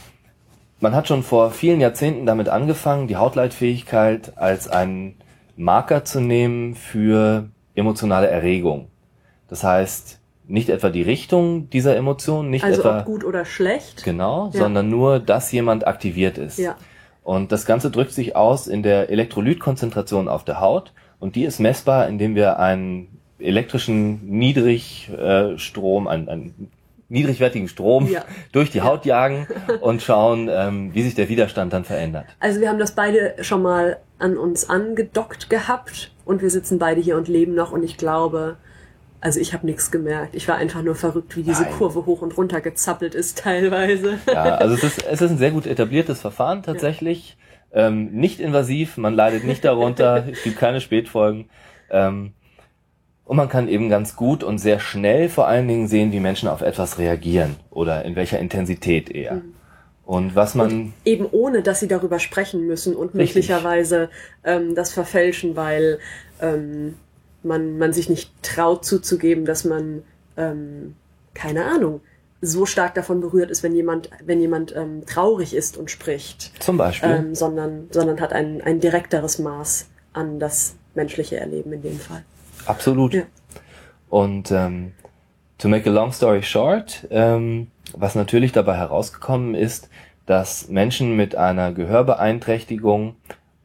man 0.80 0.94
hat 0.94 1.08
schon 1.08 1.22
vor 1.22 1.50
vielen 1.50 1.80
Jahrzehnten 1.80 2.26
damit 2.26 2.48
angefangen, 2.48 3.08
die 3.08 3.16
Hautleitfähigkeit 3.16 4.32
als 4.36 4.68
einen 4.68 5.16
Marker 5.56 6.04
zu 6.04 6.20
nehmen 6.20 6.74
für 6.74 7.48
emotionale 7.74 8.28
Erregung. 8.28 8.88
Das 9.48 9.64
heißt, 9.64 10.20
nicht 10.46 10.68
etwa 10.68 10.90
die 10.90 11.02
Richtung 11.02 11.70
dieser 11.70 11.96
Emotion, 11.96 12.50
nicht 12.50 12.64
also 12.64 12.80
etwa 12.80 13.00
ob 13.00 13.04
gut 13.04 13.24
oder 13.24 13.44
schlecht. 13.44 14.04
Genau, 14.04 14.50
ja. 14.52 14.60
sondern 14.60 14.88
nur, 14.90 15.18
dass 15.18 15.50
jemand 15.52 15.86
aktiviert 15.86 16.38
ist. 16.38 16.58
Ja. 16.58 16.76
Und 17.24 17.50
das 17.52 17.64
Ganze 17.66 17.90
drückt 17.90 18.12
sich 18.12 18.36
aus 18.36 18.68
in 18.68 18.82
der 18.82 19.08
Elektrolytkonzentration 19.10 20.28
auf 20.28 20.44
der 20.44 20.60
Haut 20.60 20.92
und 21.18 21.36
die 21.36 21.44
ist 21.44 21.58
messbar, 21.58 22.06
indem 22.06 22.34
wir 22.34 22.58
einen 22.58 23.08
elektrischen 23.38 24.26
Niedrigstrom, 24.26 26.06
einen, 26.06 26.28
einen 26.28 26.70
niedrigwertigen 27.08 27.68
Strom 27.68 28.10
ja. 28.10 28.24
durch 28.52 28.70
die 28.70 28.82
Haut 28.82 29.06
jagen 29.06 29.46
und 29.80 30.02
schauen, 30.02 30.48
ähm, 30.52 30.92
wie 30.92 31.02
sich 31.02 31.14
der 31.14 31.30
Widerstand 31.30 31.72
dann 31.72 31.84
verändert. 31.84 32.26
Also 32.40 32.60
wir 32.60 32.68
haben 32.68 32.78
das 32.78 32.94
beide 32.94 33.36
schon 33.40 33.62
mal 33.62 33.98
an 34.18 34.36
uns 34.36 34.68
angedockt 34.68 35.48
gehabt 35.48 36.12
und 36.26 36.42
wir 36.42 36.50
sitzen 36.50 36.78
beide 36.78 37.00
hier 37.00 37.16
und 37.16 37.28
leben 37.28 37.54
noch 37.54 37.72
und 37.72 37.82
ich 37.82 37.96
glaube, 37.96 38.56
also 39.24 39.40
ich 39.40 39.54
habe 39.54 39.64
nichts 39.64 39.90
gemerkt. 39.90 40.36
Ich 40.36 40.46
war 40.48 40.56
einfach 40.56 40.82
nur 40.82 40.94
verrückt, 40.94 41.34
wie 41.34 41.42
diese 41.42 41.62
Nein. 41.62 41.72
Kurve 41.72 42.04
hoch 42.04 42.20
und 42.20 42.36
runter 42.36 42.60
gezappelt 42.60 43.14
ist 43.14 43.38
teilweise. 43.38 44.18
Ja, 44.26 44.56
also 44.56 44.74
es 44.74 44.84
ist, 44.84 45.06
es 45.10 45.22
ist 45.22 45.30
ein 45.30 45.38
sehr 45.38 45.50
gut 45.50 45.66
etabliertes 45.66 46.20
Verfahren 46.20 46.62
tatsächlich. 46.62 47.38
Ja. 47.72 47.86
Ähm, 47.86 48.12
nicht 48.12 48.38
invasiv, 48.38 48.98
man 48.98 49.14
leidet 49.14 49.44
nicht 49.44 49.64
darunter, 49.64 50.26
es 50.30 50.42
gibt 50.42 50.58
keine 50.58 50.82
Spätfolgen. 50.82 51.48
Ähm, 51.90 52.34
und 53.24 53.38
man 53.38 53.48
kann 53.48 53.66
eben 53.68 53.88
ganz 53.88 54.14
gut 54.14 54.44
und 54.44 54.58
sehr 54.58 54.78
schnell 54.78 55.30
vor 55.30 55.48
allen 55.48 55.66
Dingen 55.68 55.88
sehen, 55.88 56.12
wie 56.12 56.20
Menschen 56.20 56.46
auf 56.46 56.60
etwas 56.60 56.98
reagieren 56.98 57.56
oder 57.70 58.04
in 58.04 58.16
welcher 58.16 58.38
Intensität 58.38 59.08
eher. 59.08 59.36
Mhm. 59.36 59.54
Und 60.04 60.36
was 60.36 60.54
man. 60.54 60.70
Und 60.70 60.92
eben 61.06 61.26
ohne, 61.30 61.62
dass 61.62 61.80
sie 61.80 61.88
darüber 61.88 62.18
sprechen 62.18 62.66
müssen 62.66 62.94
und 62.94 63.14
möglicherweise 63.14 64.10
ähm, 64.44 64.74
das 64.74 64.92
verfälschen, 64.92 65.56
weil 65.56 65.98
ähm, 66.42 66.96
man, 67.44 67.78
man 67.78 67.92
sich 67.92 68.08
nicht 68.08 68.30
traut 68.42 68.84
zuzugeben, 68.84 69.44
dass 69.44 69.64
man, 69.64 70.02
ähm, 70.36 70.94
keine 71.34 71.64
Ahnung, 71.64 72.00
so 72.40 72.66
stark 72.66 72.94
davon 72.94 73.20
berührt 73.20 73.50
ist, 73.50 73.62
wenn 73.62 73.74
jemand, 73.74 74.10
wenn 74.24 74.40
jemand 74.40 74.74
ähm, 74.76 75.06
traurig 75.06 75.54
ist 75.54 75.76
und 75.76 75.90
spricht. 75.90 76.52
Zum 76.62 76.76
Beispiel. 76.76 77.10
Ähm, 77.10 77.34
sondern, 77.34 77.88
sondern 77.90 78.20
hat 78.20 78.32
ein, 78.32 78.60
ein 78.60 78.80
direkteres 78.80 79.38
Maß 79.38 79.88
an 80.12 80.38
das 80.38 80.76
menschliche 80.94 81.38
Erleben 81.38 81.72
in 81.72 81.82
dem 81.82 81.98
Fall. 81.98 82.24
Absolut. 82.66 83.14
Ja. 83.14 83.22
Und 84.08 84.50
ähm, 84.50 84.92
to 85.58 85.68
make 85.68 85.88
a 85.88 85.92
long 85.92 86.12
story 86.12 86.42
short, 86.42 87.06
ähm, 87.10 87.68
was 87.96 88.14
natürlich 88.14 88.52
dabei 88.52 88.76
herausgekommen 88.76 89.54
ist, 89.54 89.88
dass 90.26 90.68
Menschen 90.68 91.16
mit 91.16 91.36
einer 91.36 91.72
Gehörbeeinträchtigung 91.72 93.16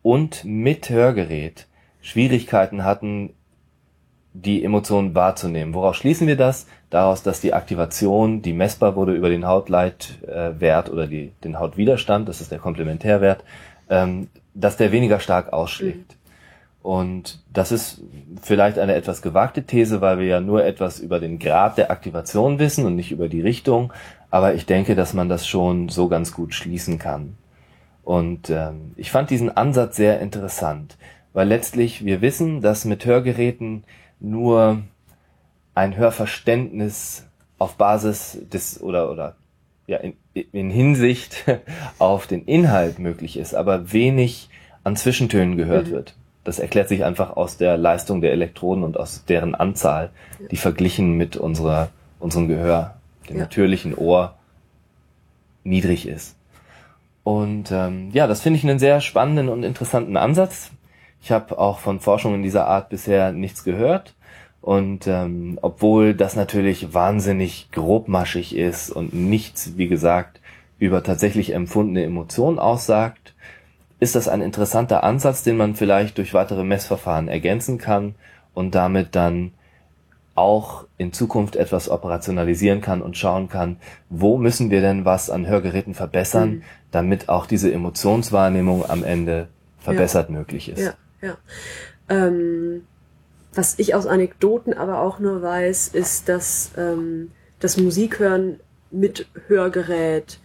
und 0.02 0.44
mit 0.46 0.90
Hörgerät 0.90 1.68
Schwierigkeiten 2.02 2.84
hatten, 2.84 3.34
die 4.42 4.64
Emotionen 4.64 5.16
wahrzunehmen. 5.16 5.74
Woraus 5.74 5.98
schließen 5.98 6.28
wir 6.28 6.38
das? 6.38 6.68
Daraus, 6.90 7.24
dass 7.24 7.42
die 7.42 7.54
Aktivation, 7.54 8.42
die 8.42 8.54
messbar 8.54 8.96
wurde 8.96 9.14
über 9.14 9.30
den 9.30 9.46
Hautleitwert 9.46 10.90
oder 10.90 11.08
die, 11.08 11.32
den 11.44 11.60
Hautwiderstand, 11.60 12.28
das 12.28 12.42
ist 12.42 12.52
der 12.52 12.60
Komplementärwert, 12.60 13.44
ähm, 13.90 14.28
dass 14.54 14.78
der 14.78 14.92
weniger 14.92 15.20
stark 15.20 15.54
ausschlägt. 15.54 16.16
Und 16.82 17.44
das 17.52 17.72
ist 17.72 18.02
vielleicht 18.42 18.80
eine 18.80 18.96
etwas 18.96 19.22
gewagte 19.22 19.64
These, 19.64 20.02
weil 20.02 20.18
wir 20.20 20.26
ja 20.26 20.40
nur 20.40 20.64
etwas 20.64 21.00
über 21.00 21.20
den 21.20 21.38
Grad 21.38 21.78
der 21.78 21.92
Aktivation 21.92 22.58
wissen 22.58 22.86
und 22.86 22.96
nicht 22.96 23.12
über 23.12 23.28
die 23.28 23.42
Richtung. 23.42 23.92
Aber 24.32 24.54
ich 24.54 24.66
denke, 24.66 24.96
dass 24.96 25.14
man 25.14 25.28
das 25.28 25.46
schon 25.46 25.90
so 25.90 26.08
ganz 26.08 26.34
gut 26.34 26.54
schließen 26.54 26.98
kann. 26.98 27.36
Und 28.04 28.50
ähm, 28.50 28.94
ich 28.96 29.12
fand 29.12 29.30
diesen 29.30 29.56
Ansatz 29.56 29.98
sehr 29.98 30.20
interessant, 30.20 30.98
weil 31.34 31.48
letztlich 31.48 32.06
wir 32.06 32.22
wissen, 32.22 32.62
dass 32.62 32.86
mit 32.86 33.06
Hörgeräten 33.06 33.84
nur 34.20 34.84
ein 35.76 35.96
Hörverständnis 35.96 37.26
auf 37.58 37.76
Basis 37.76 38.38
des 38.52 38.82
oder 38.82 39.12
oder 39.12 39.36
ja 39.88 39.98
in, 39.98 40.14
in 40.34 40.70
Hinsicht 40.70 41.46
auf 42.00 42.28
den 42.28 42.46
Inhalt 42.46 43.00
möglich 43.00 43.38
ist, 43.38 43.54
aber 43.54 43.92
wenig 43.92 44.50
an 44.84 44.96
Zwischentönen 44.96 45.58
gehört 45.58 45.88
mhm. 45.88 45.92
wird. 45.92 46.16
Das 46.44 46.60
erklärt 46.60 46.90
sich 46.90 47.04
einfach 47.04 47.36
aus 47.36 47.58
der 47.58 47.78
Leistung 47.78 48.22
der 48.22 48.32
Elektroden 48.32 48.84
und 48.84 48.98
aus 48.98 49.26
deren 49.26 49.56
Anzahl, 49.56 50.10
die 50.52 50.58
verglichen 50.58 51.14
mit 51.14 51.38
unserer 51.38 51.90
unserem 52.20 52.48
Gehör, 52.48 52.96
dem 53.30 53.38
ja. 53.38 53.44
natürlichen 53.44 53.96
Ohr, 53.96 54.36
niedrig 55.64 56.08
ist. 56.08 56.36
Und 57.24 57.72
ähm, 57.72 58.10
ja, 58.12 58.28
das 58.28 58.42
finde 58.42 58.58
ich 58.58 58.64
einen 58.64 58.80
sehr 58.80 59.02
spannenden 59.02 59.50
und 59.50 59.64
interessanten 59.64 60.18
Ansatz. 60.18 60.72
Ich 61.22 61.32
habe 61.32 61.58
auch 61.58 61.80
von 61.80 62.00
Forschung 62.00 62.36
in 62.36 62.44
dieser 62.44 62.68
Art 62.68 62.90
bisher 62.90 63.32
nichts 63.32 63.64
gehört. 63.64 64.16
Und 64.62 65.08
ähm, 65.08 65.58
obwohl 65.62 66.14
das 66.14 66.36
natürlich 66.36 66.94
wahnsinnig 66.94 67.72
grobmaschig 67.72 68.56
ist 68.56 68.90
und 68.90 69.14
nichts, 69.14 69.78
wie 69.78 69.88
gesagt, 69.88 70.42
über 70.80 71.04
tatsächlich 71.04 71.54
empfundene 71.54 72.04
Emotionen 72.04 72.60
aussagt, 72.60 73.34
ist 74.00 74.16
das 74.16 74.28
ein 74.28 74.42
interessanter 74.42 75.04
Ansatz, 75.04 75.44
den 75.44 75.58
man 75.58 75.76
vielleicht 75.76 76.18
durch 76.18 76.34
weitere 76.34 76.64
Messverfahren 76.64 77.28
ergänzen 77.28 77.78
kann 77.78 78.16
und 78.54 78.76
damit 78.76 79.16
dann 79.16 79.52
auch 80.36 80.86
in 80.98 81.12
Zukunft 81.12 81.58
etwas 81.58 81.90
operationalisieren 81.90 82.80
kann 82.80 83.02
und 83.02 83.18
schauen 83.18 83.50
kann, 83.50 83.78
wo 84.10 84.38
müssen 84.38 84.70
wir 84.70 84.80
denn 84.80 85.04
was 85.04 85.30
an 85.30 85.48
Hörgeräten 85.48 85.94
verbessern, 85.94 86.50
mhm. 86.50 86.64
damit 86.92 87.28
auch 87.28 87.46
diese 87.46 87.72
Emotionswahrnehmung 87.74 88.90
am 88.90 89.04
Ende 89.04 89.50
verbessert 89.80 90.30
ja. 90.30 90.36
möglich 90.36 90.70
ist. 90.70 90.80
Ja, 90.80 90.94
ja. 91.22 91.38
Ähm, 92.10 92.86
was 93.54 93.80
ich 93.80 93.96
aus 93.96 94.06
Anekdoten 94.06 94.74
aber 94.74 95.02
auch 95.02 95.20
nur 95.20 95.42
weiß, 95.42 95.90
ist, 95.90 96.30
dass 96.30 96.72
ähm, 96.78 97.32
das 97.60 97.78
Musikhören 97.78 98.60
mit 98.92 99.28
Hörgerät 99.48 100.40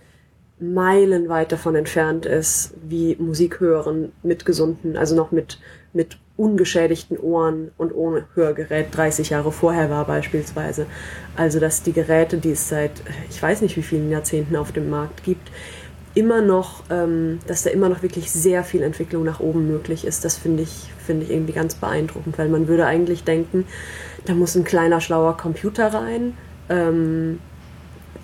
meilenweit 0.59 1.53
davon 1.53 1.75
entfernt 1.75 2.27
ist, 2.27 2.75
wie 2.83 3.17
Musik 3.17 3.61
hören 3.61 4.13
mit 4.23 4.45
gesunden, 4.45 4.97
also 4.97 5.15
noch 5.15 5.33
mit, 5.33 5.59
mit 5.93 6.19
ungeschädigten 6.37 7.19
Ohren 7.19 7.71
und 7.77 7.95
ohne 7.95 8.27
Hörgerät 8.35 8.89
30 8.97 9.31
Jahre 9.31 9.53
vorher 9.53 9.91
war 9.91 10.07
beispielsweise. 10.07 10.87
Also 11.37 11.61
dass 11.61 11.83
die 11.83 11.93
Geräte, 11.93 12.39
die 12.39 12.53
es 12.53 12.69
seit 12.69 12.93
ich 13.31 13.41
weiß 13.41 13.63
nicht 13.63 13.77
wie 13.77 13.83
vielen 13.83 14.11
Jahrzehnten 14.11 14.57
auf 14.57 14.73
dem 14.73 14.91
Markt 14.91 15.23
gibt, 15.25 15.51
immer 16.15 16.41
noch, 16.41 16.83
ähm, 16.91 17.41
dass 17.47 17.63
da 17.63 17.71
immer 17.71 17.89
noch 17.89 18.03
wirklich 18.03 18.31
sehr 18.31 18.65
viel 18.65 18.83
Entwicklung 18.83 19.25
nach 19.25 19.41
oben 19.41 19.67
möglich 19.67 20.05
ist. 20.07 20.25
Das 20.25 20.37
finde 20.37 20.63
ich, 20.63 20.91
finde 21.05 21.25
ich 21.25 21.31
irgendwie 21.31 21.53
ganz 21.53 21.75
beeindruckend, 21.75 22.39
weil 22.39 22.49
man 22.49 22.69
würde 22.69 22.87
eigentlich 22.87 23.25
denken, 23.25 23.67
da 24.25 24.35
muss 24.35 24.55
ein 24.55 24.65
kleiner 24.65 25.01
schlauer 25.01 25.37
Computer 25.37 25.93
rein. 25.93 26.35
Ähm, 26.69 27.41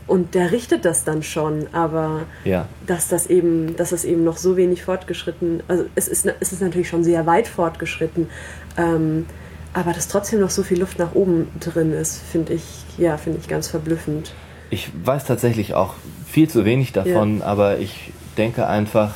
und 0.07 0.35
der 0.35 0.51
richtet 0.51 0.85
das 0.85 1.05
dann 1.05 1.23
schon, 1.23 1.69
aber 1.73 2.23
ja. 2.45 2.67
dass 2.87 3.07
das 3.07 3.29
eben, 3.29 3.77
dass 3.77 3.91
das 3.91 4.05
eben 4.05 4.25
noch 4.25 4.39
so 4.39 4.57
wenig 4.57 4.83
fortgeschritten, 4.83 5.63
also 5.69 5.85
es 5.95 6.09
ist, 6.09 6.27
es 6.41 6.53
ist 6.53 6.61
natürlich 6.61 6.89
schon 6.89 7.05
sehr 7.05 7.27
weit 7.27 7.47
fortgeschritten, 7.47 8.29
ähm, 8.77 9.27
aber 9.73 9.93
dass 9.93 10.09
trotzdem 10.09 10.41
noch 10.41 10.51
so 10.51 10.65
viel 10.65 10.81
Luft 10.81 10.99
nach 10.99 11.15
oben 11.15 11.47
drin 11.61 11.93
ist, 11.93 12.21
finde 12.23 12.55
ich, 12.55 12.65
ja, 12.99 13.19
finde 13.19 13.39
ich 13.41 13.47
ganz 13.47 13.69
verblüffend. 13.69 14.33
Ich 14.71 14.91
weiß 15.05 15.27
tatsächlich 15.27 15.75
auch 15.75 15.95
viel 16.31 16.49
zu 16.49 16.65
wenig 16.65 16.93
davon, 16.93 17.41
ja. 17.41 17.45
aber 17.45 17.79
ich 17.79 18.13
denke 18.37 18.67
einfach, 18.67 19.15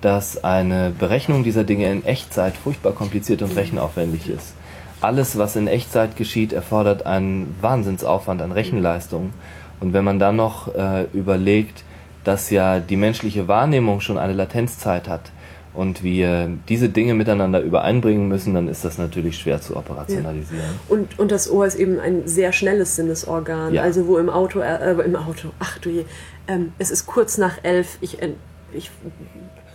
dass 0.00 0.44
eine 0.44 0.90
Berechnung 0.90 1.44
dieser 1.44 1.64
Dinge 1.64 1.90
in 1.90 2.04
Echtzeit 2.04 2.54
furchtbar 2.56 2.92
kompliziert 2.92 3.42
und 3.42 3.52
mhm. 3.52 3.58
rechenaufwendig 3.58 4.28
ist. 4.28 4.54
Alles, 5.00 5.38
was 5.38 5.56
in 5.56 5.68
Echtzeit 5.68 6.16
geschieht, 6.16 6.52
erfordert 6.52 7.06
einen 7.06 7.54
Wahnsinnsaufwand 7.60 8.42
an 8.42 8.52
Rechenleistung. 8.52 9.32
Und 9.80 9.92
wenn 9.92 10.04
man 10.04 10.18
dann 10.18 10.36
noch 10.36 10.74
äh, 10.74 11.04
überlegt, 11.12 11.84
dass 12.24 12.50
ja 12.50 12.80
die 12.80 12.96
menschliche 12.96 13.46
Wahrnehmung 13.46 14.00
schon 14.00 14.18
eine 14.18 14.32
Latenzzeit 14.32 15.08
hat 15.08 15.30
und 15.76 16.02
wir 16.02 16.50
diese 16.68 16.88
Dinge 16.88 17.14
miteinander 17.14 17.60
übereinbringen 17.60 18.28
müssen, 18.28 18.54
dann 18.54 18.68
ist 18.68 18.84
das 18.84 18.98
natürlich 18.98 19.38
schwer 19.38 19.60
zu 19.60 19.76
operationalisieren. 19.76 20.64
Ja. 20.64 20.80
Und, 20.88 21.18
und 21.18 21.30
das 21.30 21.50
Ohr 21.50 21.66
ist 21.66 21.76
eben 21.76 22.00
ein 22.00 22.26
sehr 22.26 22.52
schnelles 22.52 22.96
Sinnesorgan. 22.96 23.74
Ja. 23.74 23.82
Also 23.82 24.06
wo 24.06 24.18
im 24.18 24.30
Auto, 24.30 24.60
äh, 24.60 24.92
im 24.92 25.16
Auto, 25.16 25.50
ach 25.58 25.78
du 25.78 25.90
je, 25.90 26.04
ähm, 26.48 26.72
es 26.78 26.90
ist 26.90 27.06
kurz 27.06 27.38
nach 27.38 27.58
elf, 27.62 27.98
ich, 28.00 28.18
ich 28.72 28.90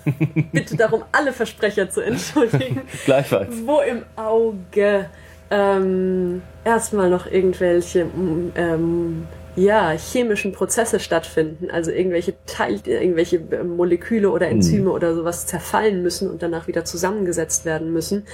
bitte 0.52 0.76
darum, 0.76 1.04
alle 1.12 1.34
Versprecher 1.34 1.90
zu 1.90 2.02
entschuldigen. 2.02 2.82
Gleichfalls. 3.06 3.54
Wo 3.66 3.80
im 3.82 4.04
Auge 4.16 5.06
ähm, 5.52 6.42
erstmal 6.64 7.10
noch 7.10 7.28
irgendwelche 7.28 8.08
ähm, 8.56 9.28
ja, 9.56 9.92
chemischen 9.92 10.52
Prozesse 10.52 11.00
stattfinden, 11.00 11.70
also 11.70 11.92
irgendwelche 11.92 12.34
Teil, 12.46 12.80
irgendwelche 12.86 13.40
Moleküle 13.64 14.30
oder 14.32 14.48
Enzyme 14.48 14.84
mhm. 14.84 14.92
oder 14.92 15.14
sowas 15.14 15.46
zerfallen 15.46 16.02
müssen 16.02 16.30
und 16.30 16.42
danach 16.42 16.68
wieder 16.68 16.86
zusammengesetzt 16.86 17.66
werden 17.66 17.92
müssen, 17.92 18.26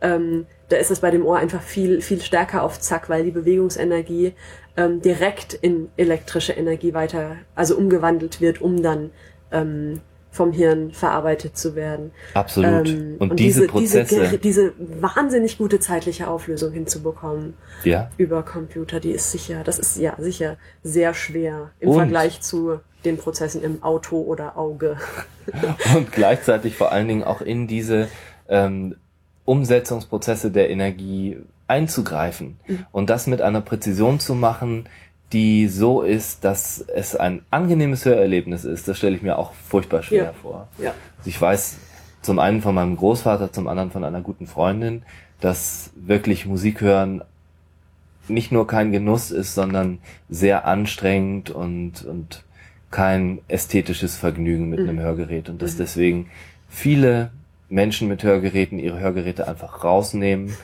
ähm, 0.00 0.46
da 0.68 0.76
ist 0.76 0.90
es 0.90 1.00
bei 1.00 1.10
dem 1.10 1.24
Ohr 1.24 1.38
einfach 1.38 1.62
viel, 1.62 2.02
viel 2.02 2.20
stärker 2.20 2.62
auf 2.62 2.78
Zack, 2.80 3.08
weil 3.08 3.24
die 3.24 3.30
Bewegungsenergie 3.30 4.34
ähm, 4.76 5.00
direkt 5.00 5.54
in 5.54 5.88
elektrische 5.96 6.52
Energie 6.52 6.92
weiter, 6.92 7.36
also 7.54 7.76
umgewandelt 7.76 8.40
wird, 8.40 8.60
um 8.60 8.82
dann 8.82 9.10
ähm, 9.50 10.00
vom 10.38 10.52
Hirn 10.52 10.92
verarbeitet 10.92 11.58
zu 11.58 11.74
werden. 11.74 12.12
Absolut. 12.32 12.88
Ähm, 12.88 13.16
und, 13.18 13.32
und, 13.32 13.40
diese, 13.40 13.62
diese 13.62 13.66
Prozesse. 13.66 14.20
Diese, 14.20 14.38
diese, 14.38 14.72
wahnsinnig 14.78 15.58
gute 15.58 15.80
zeitliche 15.80 16.28
Auflösung 16.28 16.72
hinzubekommen 16.72 17.54
ja. 17.82 18.08
über 18.18 18.44
Computer, 18.44 19.00
die 19.00 19.10
ist 19.10 19.32
sicher, 19.32 19.64
das 19.64 19.80
ist 19.80 19.98
ja 19.98 20.14
sicher 20.18 20.56
sehr 20.84 21.12
schwer 21.12 21.72
im 21.80 21.88
und? 21.88 21.96
Vergleich 21.96 22.40
zu 22.40 22.78
den 23.04 23.16
Prozessen 23.16 23.64
im 23.64 23.82
Auto 23.82 24.20
oder 24.20 24.56
Auge. 24.56 24.98
und 25.96 26.12
gleichzeitig 26.12 26.76
vor 26.76 26.92
allen 26.92 27.08
Dingen 27.08 27.24
auch 27.24 27.40
in 27.40 27.66
diese 27.66 28.06
ähm, 28.48 28.94
Umsetzungsprozesse 29.44 30.52
der 30.52 30.70
Energie 30.70 31.38
einzugreifen 31.66 32.60
mhm. 32.68 32.86
und 32.92 33.10
das 33.10 33.26
mit 33.26 33.42
einer 33.42 33.60
Präzision 33.60 34.20
zu 34.20 34.36
machen, 34.36 34.88
die 35.32 35.68
so 35.68 36.02
ist, 36.02 36.44
dass 36.44 36.80
es 36.80 37.14
ein 37.14 37.42
angenehmes 37.50 38.04
Hörerlebnis 38.04 38.64
ist, 38.64 38.88
das 38.88 38.96
stelle 38.96 39.16
ich 39.16 39.22
mir 39.22 39.38
auch 39.38 39.52
furchtbar 39.52 40.02
schwer 40.02 40.24
ja. 40.24 40.32
vor. 40.32 40.68
Ja. 40.78 40.94
Also 41.18 41.28
ich 41.28 41.40
weiß 41.40 41.76
zum 42.22 42.38
einen 42.38 42.62
von 42.62 42.74
meinem 42.74 42.96
Großvater, 42.96 43.52
zum 43.52 43.68
anderen 43.68 43.90
von 43.90 44.04
einer 44.04 44.20
guten 44.20 44.46
Freundin, 44.46 45.02
dass 45.40 45.90
wirklich 45.94 46.46
Musik 46.46 46.80
hören 46.80 47.22
nicht 48.28 48.52
nur 48.52 48.66
kein 48.66 48.92
Genuss 48.92 49.30
ist, 49.30 49.54
sondern 49.54 49.98
sehr 50.28 50.66
anstrengend 50.66 51.50
und, 51.50 52.04
und 52.04 52.44
kein 52.90 53.40
ästhetisches 53.48 54.16
Vergnügen 54.16 54.68
mit 54.68 54.80
mhm. 54.80 54.88
einem 54.88 54.98
Hörgerät 55.00 55.48
und 55.48 55.62
dass 55.62 55.74
mhm. 55.74 55.78
deswegen 55.78 56.30
viele 56.68 57.30
Menschen 57.68 58.08
mit 58.08 58.22
Hörgeräten 58.22 58.78
ihre 58.78 58.98
Hörgeräte 58.98 59.46
einfach 59.46 59.84
rausnehmen 59.84 60.54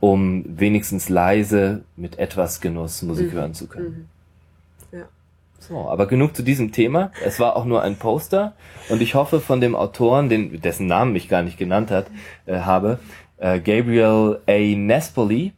um 0.00 0.44
wenigstens 0.46 1.08
leise 1.08 1.82
mit 1.96 2.18
etwas 2.18 2.60
Genuss 2.60 3.02
Musik 3.02 3.32
mhm. 3.32 3.36
hören 3.36 3.54
zu 3.54 3.68
können. 3.68 4.08
Mhm. 4.90 4.98
Ja. 4.98 5.04
So, 5.58 5.88
aber 5.88 6.06
genug 6.06 6.34
zu 6.34 6.42
diesem 6.42 6.72
Thema. 6.72 7.12
Es 7.24 7.38
war 7.38 7.54
auch 7.56 7.66
nur 7.66 7.82
ein 7.82 7.96
Poster 7.96 8.54
und 8.88 9.02
ich 9.02 9.14
hoffe 9.14 9.40
von 9.40 9.60
dem 9.60 9.76
Autoren, 9.76 10.28
den, 10.28 10.60
dessen 10.60 10.86
Namen 10.86 11.12
mich 11.12 11.28
gar 11.28 11.42
nicht 11.42 11.58
genannt 11.58 11.90
hat, 11.90 12.06
äh, 12.46 12.60
habe, 12.60 12.98
äh, 13.36 13.60
Gabriel 13.60 14.40
A. 14.46 14.76
Nespoli, 14.76 15.52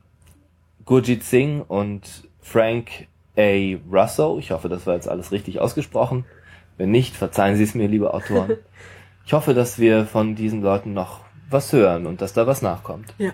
Gurjit 0.85 1.23
Singh 1.23 1.65
und 1.69 2.29
Frank 2.41 3.07
A. 3.37 3.77
Russo. 3.91 4.39
Ich 4.39 4.51
hoffe, 4.51 4.69
das 4.69 4.87
war 4.87 4.95
jetzt 4.95 5.09
alles 5.09 5.31
richtig 5.31 5.61
ausgesprochen. 5.61 6.25
Wenn 6.77 6.91
nicht, 6.91 7.15
verzeihen 7.15 7.57
Sie 7.57 7.63
es 7.63 7.75
mir, 7.75 7.89
liebe 7.89 8.13
Autoren. 8.13 8.57
Ich 9.25 9.35
hoffe, 9.35 9.55
dass 9.55 9.79
wir 9.79 10.05
von 10.05 10.35
diesen 10.35 10.63
Leuten 10.63 10.95
noch 10.95 11.21
was 11.49 11.73
hören 11.73 12.07
und 12.07 12.21
dass 12.21 12.33
da 12.33 12.49
was 12.49 12.61
nachkommt. 12.61 13.15
Ja. 13.19 13.33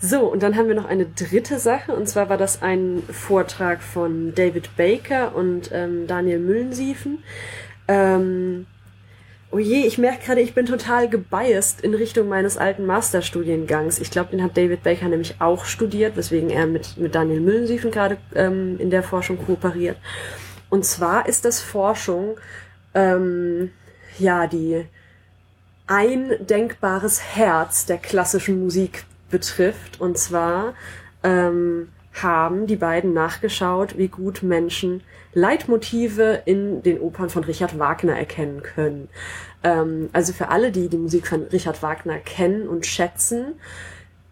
So, 0.00 0.20
und 0.20 0.42
dann 0.42 0.56
haben 0.56 0.68
wir 0.68 0.76
noch 0.76 0.84
eine 0.84 1.06
dritte 1.06 1.58
Sache, 1.58 1.92
und 1.92 2.08
zwar 2.08 2.28
war 2.28 2.36
das 2.36 2.62
ein 2.62 3.02
Vortrag 3.10 3.82
von 3.82 4.34
David 4.34 4.76
Baker 4.76 5.34
und 5.34 5.70
ähm, 5.72 6.06
Daniel 6.06 6.38
Müllensiefen. 6.38 7.24
Ähm, 7.88 8.66
oh 9.50 9.58
je, 9.58 9.86
ich 9.86 9.98
merke 9.98 10.24
gerade, 10.24 10.40
ich 10.40 10.54
bin 10.54 10.66
total 10.66 11.08
gebiased 11.08 11.80
in 11.80 11.94
Richtung 11.94 12.28
meines 12.28 12.56
alten 12.56 12.86
Masterstudiengangs. 12.86 13.98
Ich 13.98 14.10
glaube, 14.10 14.30
den 14.30 14.42
hat 14.42 14.56
David 14.56 14.84
Baker 14.84 15.08
nämlich 15.08 15.40
auch 15.40 15.64
studiert, 15.64 16.16
weswegen 16.16 16.50
er 16.50 16.66
mit, 16.66 16.96
mit 16.96 17.14
Daniel 17.14 17.40
Müllensiefen 17.40 17.90
gerade 17.90 18.18
ähm, 18.34 18.78
in 18.78 18.90
der 18.90 19.02
Forschung 19.02 19.38
kooperiert. 19.44 19.96
Und 20.70 20.84
zwar 20.84 21.28
ist 21.28 21.44
das 21.44 21.60
Forschung, 21.60 22.36
ähm, 22.94 23.70
ja, 24.18 24.46
die 24.46 24.84
ein 25.86 26.34
denkbares 26.40 27.20
Herz 27.34 27.86
der 27.86 27.96
klassischen 27.96 28.60
Musik 28.60 29.04
betrifft. 29.30 30.00
Und 30.00 30.18
zwar 30.18 30.74
ähm, 31.22 31.88
haben 32.14 32.66
die 32.66 32.76
beiden 32.76 33.12
nachgeschaut, 33.12 33.96
wie 33.98 34.08
gut 34.08 34.42
Menschen 34.42 35.02
Leitmotive 35.34 36.42
in 36.46 36.82
den 36.82 37.00
Opern 37.00 37.30
von 37.30 37.44
Richard 37.44 37.78
Wagner 37.78 38.18
erkennen 38.18 38.62
können. 38.62 39.08
Ähm, 39.62 40.08
also 40.12 40.32
für 40.32 40.48
alle, 40.48 40.72
die 40.72 40.88
die 40.88 40.96
Musik 40.96 41.26
von 41.28 41.42
Richard 41.44 41.82
Wagner 41.82 42.18
kennen 42.18 42.68
und 42.68 42.86
schätzen, 42.86 43.54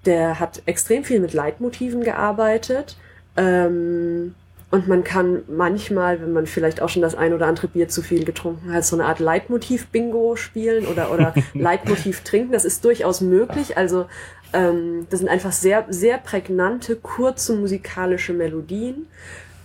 der 0.05 0.41
hat 0.41 0.63
extrem 0.67 1.05
viel 1.05 1.21
mit 1.21 1.33
Leitmotiven 1.33 2.03
gearbeitet. 2.03 2.97
Ähm, 3.37 4.35
und 4.71 4.89
man 4.89 5.05
kann 5.05 5.43
manchmal, 5.49 6.21
wenn 6.21 6.33
man 6.33 6.47
vielleicht 6.47 6.83
auch 6.83 6.89
schon 6.89 7.03
das 7.03 7.15
ein 7.15 7.33
oder 7.33 7.47
andere 7.47 7.69
Bier 7.69 7.89
zu 7.89 8.03
viel 8.03 8.25
getrunken 8.25 8.73
hat, 8.73 8.85
so 8.85 8.97
eine 8.97 9.05
Art 9.07 9.21
Leitmotiv-Bingo 9.21 10.35
spielen 10.35 10.87
oder, 10.87 11.13
oder 11.13 11.35
Leitmotiv 11.55 12.23
trinken. 12.23 12.53
Das 12.53 12.65
ist 12.65 12.85
durchaus 12.85 13.21
möglich. 13.21 13.77
Also 13.77 14.07
ähm, 14.53 15.07
das 15.11 15.21
sind 15.21 15.29
einfach 15.29 15.53
sehr, 15.53 15.87
sehr 15.89 16.19
prägnante, 16.19 16.97
kurze 16.97 17.55
musikalische 17.57 18.33
Melodien, 18.33 19.07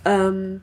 ähm, 0.04 0.62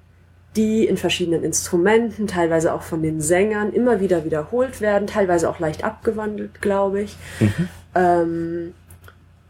die 0.55 0.86
in 0.86 0.97
verschiedenen 0.97 1.43
Instrumenten, 1.43 2.27
teilweise 2.27 2.73
auch 2.73 2.82
von 2.82 3.01
den 3.01 3.21
Sängern, 3.21 3.71
immer 3.71 3.99
wieder 3.99 4.25
wiederholt 4.25 4.82
werden, 4.82 5.08
teilweise 5.08 5.49
auch 5.49 5.60
leicht 5.60 5.84
abgewandelt, 5.84 6.62
glaube 6.62 7.01
ich. 7.01 7.15
Mhm. 7.39 7.69
Ähm, 7.95 8.73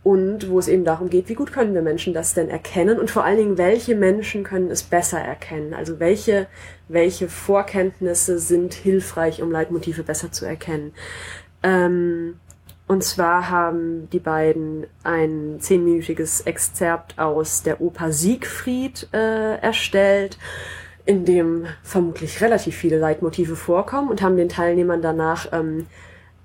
und 0.04 0.50
wo 0.50 0.60
es 0.60 0.68
eben 0.68 0.86
darum 0.86 1.10
geht, 1.10 1.28
wie 1.30 1.36
gut 1.36 1.52
können 1.52 1.74
wir 1.74 1.82
Menschen 1.82 2.14
das 2.14 2.34
denn 2.34 2.50
erkennen 2.50 3.00
und 3.00 3.12
vor 3.12 3.26
allen 3.26 3.38
Dingen, 3.38 3.58
welche 3.58 3.96
Menschen 3.96 4.44
können 4.44 4.72
es 4.72 4.84
besser 4.84 5.20
erkennen? 5.20 5.74
Also 5.74 6.00
welche, 6.00 6.48
welche 6.88 7.28
Vorkenntnisse 7.28 8.40
sind 8.40 8.74
hilfreich, 8.74 9.42
um 9.42 9.52
Leitmotive 9.52 10.04
besser 10.04 10.32
zu 10.32 10.46
erkennen? 10.46 10.94
Ähm, 11.64 12.36
und 12.90 13.04
zwar 13.04 13.52
haben 13.52 14.10
die 14.10 14.20
beiden 14.20 14.88
ein 15.04 15.58
zehnminütiges 15.60 16.42
Exzerpt 16.42 17.20
aus 17.20 17.62
der 17.62 17.82
Oper 17.82 18.12
Siegfried 18.12 19.08
äh, 19.14 19.58
erstellt, 19.60 20.40
in 21.06 21.24
dem 21.24 21.68
vermutlich 21.84 22.42
relativ 22.42 22.76
viele 22.76 22.98
Leitmotive 22.98 23.56
vorkommen 23.56 24.10
und 24.10 24.24
haben 24.24 24.38
den 24.38 24.50
Teilnehmern 24.50 25.04
danach 25.04 25.54
ähm, 25.54 25.86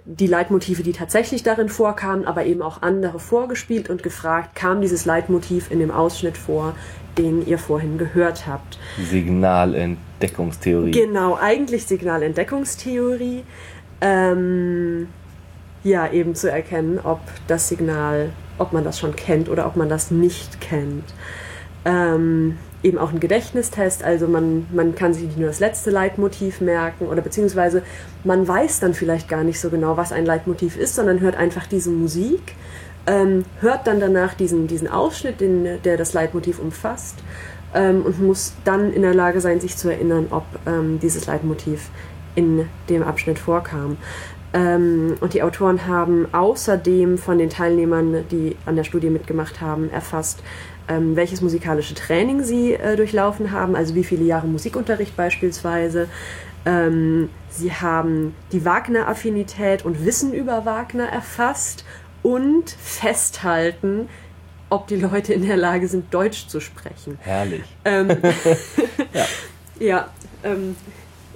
die 0.05 0.27
Leitmotive, 0.27 0.83
die 0.83 0.93
tatsächlich 0.93 1.43
darin 1.45 1.71
vorkamen, 1.71 2.27
aber 2.27 2.45
eben 2.45 2.61
auch 2.61 2.83
andere 2.83 3.21
vorgespielt 3.21 3.89
und 3.89 4.03
gefragt, 4.03 4.55
kam 4.55 4.83
dieses 4.83 5.07
Leitmotiv 5.07 5.71
in 5.71 5.79
dem 5.79 5.91
Ausschnitt 5.91 6.37
vor, 6.37 6.75
den 7.17 7.47
ihr 7.47 7.57
vorhin 7.57 7.97
gehört 7.97 8.47
habt. 8.47 8.79
Signalentdeckungstheorie. 8.99 10.91
Genau, 10.91 11.39
eigentlich 11.41 11.87
Signalentdeckungstheorie. 11.87 13.45
Ähm, 14.03 15.09
ja 15.85 16.11
eben 16.11 16.35
zu 16.35 16.51
erkennen, 16.51 16.99
ob 17.03 17.21
das 17.47 17.69
Signal, 17.69 18.31
ob 18.59 18.73
man 18.73 18.85
das 18.85 18.99
schon 18.99 19.15
kennt 19.15 19.49
oder 19.49 19.67
ob 19.67 19.77
man 19.77 19.89
das 19.89 20.11
nicht 20.11 20.61
kennt. 20.61 21.05
Ähm, 21.85 22.57
eben 22.83 22.99
auch 22.99 23.13
ein 23.13 23.21
Gedächtnistest, 23.21 24.03
also 24.03 24.27
man, 24.27 24.67
man 24.73 24.95
kann 24.95 25.15
sich 25.15 25.25
nicht 25.25 25.39
nur 25.39 25.49
das 25.49 25.61
letzte 25.61 25.91
Leitmotiv 25.91 26.61
merken 26.61 27.07
oder 27.07 27.23
beziehungsweise 27.23 27.83
man 28.25 28.47
weiß 28.47 28.81
dann 28.81 28.95
vielleicht 28.95 29.29
gar 29.29 29.45
nicht 29.45 29.61
so 29.61 29.71
genau, 29.71 29.97
was 29.97 30.13
ein 30.13 30.27
Leitmotiv 30.27 30.77
ist, 30.77 30.95
sondern 30.95 31.21
hört 31.21 31.37
einfach 31.37 31.67
diese 31.67 31.91
Musik, 31.91 32.55
ähm, 33.07 33.45
hört 33.61 33.87
dann 33.87 34.01
danach 34.01 34.35
diesen, 34.35 34.67
diesen 34.67 34.89
Ausschnitt, 34.89 35.41
den, 35.41 35.83
der 35.83 35.97
das 35.97 36.13
Leitmotiv 36.13 36.59
umfasst 36.59 37.17
ähm, 37.75 38.03
und 38.03 38.23
muss 38.23 38.55
dann 38.65 38.93
in 38.93 39.03
der 39.03 39.15
Lage 39.15 39.41
sein, 39.41 39.61
sich 39.61 39.77
zu 39.77 39.89
erinnern, 39.91 40.29
ob 40.31 40.45
ähm, 40.67 40.99
dieses 41.01 41.27
Leitmotiv 41.27 41.91
in 42.35 42.69
dem 42.89 43.03
Abschnitt 43.03 43.39
vorkam. 43.39 43.97
Ähm, 44.55 45.17
und 45.21 45.35
die 45.35 45.43
Autoren 45.43 45.87
haben 45.87 46.33
außerdem 46.33 47.19
von 47.19 47.39
den 47.39 47.51
Teilnehmern, 47.51 48.25
die 48.31 48.57
an 48.67 48.77
der 48.77 48.85
Studie 48.85 49.11
mitgemacht 49.11 49.61
haben, 49.61 49.91
erfasst, 49.91 50.43
ähm, 50.89 51.17
welches 51.17 51.41
musikalische 51.41 51.95
Training 51.95 52.45
sie 52.45 52.75
äh, 52.75 52.95
durchlaufen 52.97 53.51
haben, 53.51 53.75
also 53.75 53.97
wie 53.97 54.05
viele 54.05 54.25
Jahre 54.25 54.47
Musikunterricht 54.47 55.17
beispielsweise. 55.17 56.09
Ähm, 56.67 57.31
sie 57.49 57.73
haben 57.73 58.35
die 58.53 58.65
Wagner-Affinität 58.65 59.85
und 59.85 60.05
Wissen 60.05 60.33
über 60.33 60.65
Wagner 60.65 61.09
erfasst 61.09 61.85
und 62.23 62.71
festhalten, 62.71 64.09
ob 64.71 64.87
die 64.87 64.97
Leute 64.97 65.35
in 65.35 65.47
der 65.47 65.57
Lage 65.57 65.89
sind, 65.89 66.15
Deutsch 66.15 66.47
zu 66.47 66.61
sprechen. 66.61 67.19
Herrlich. 67.21 67.65
Ähm, 67.85 68.09
ja, 69.13 69.27
ja 69.81 70.09
ähm, 70.45 70.77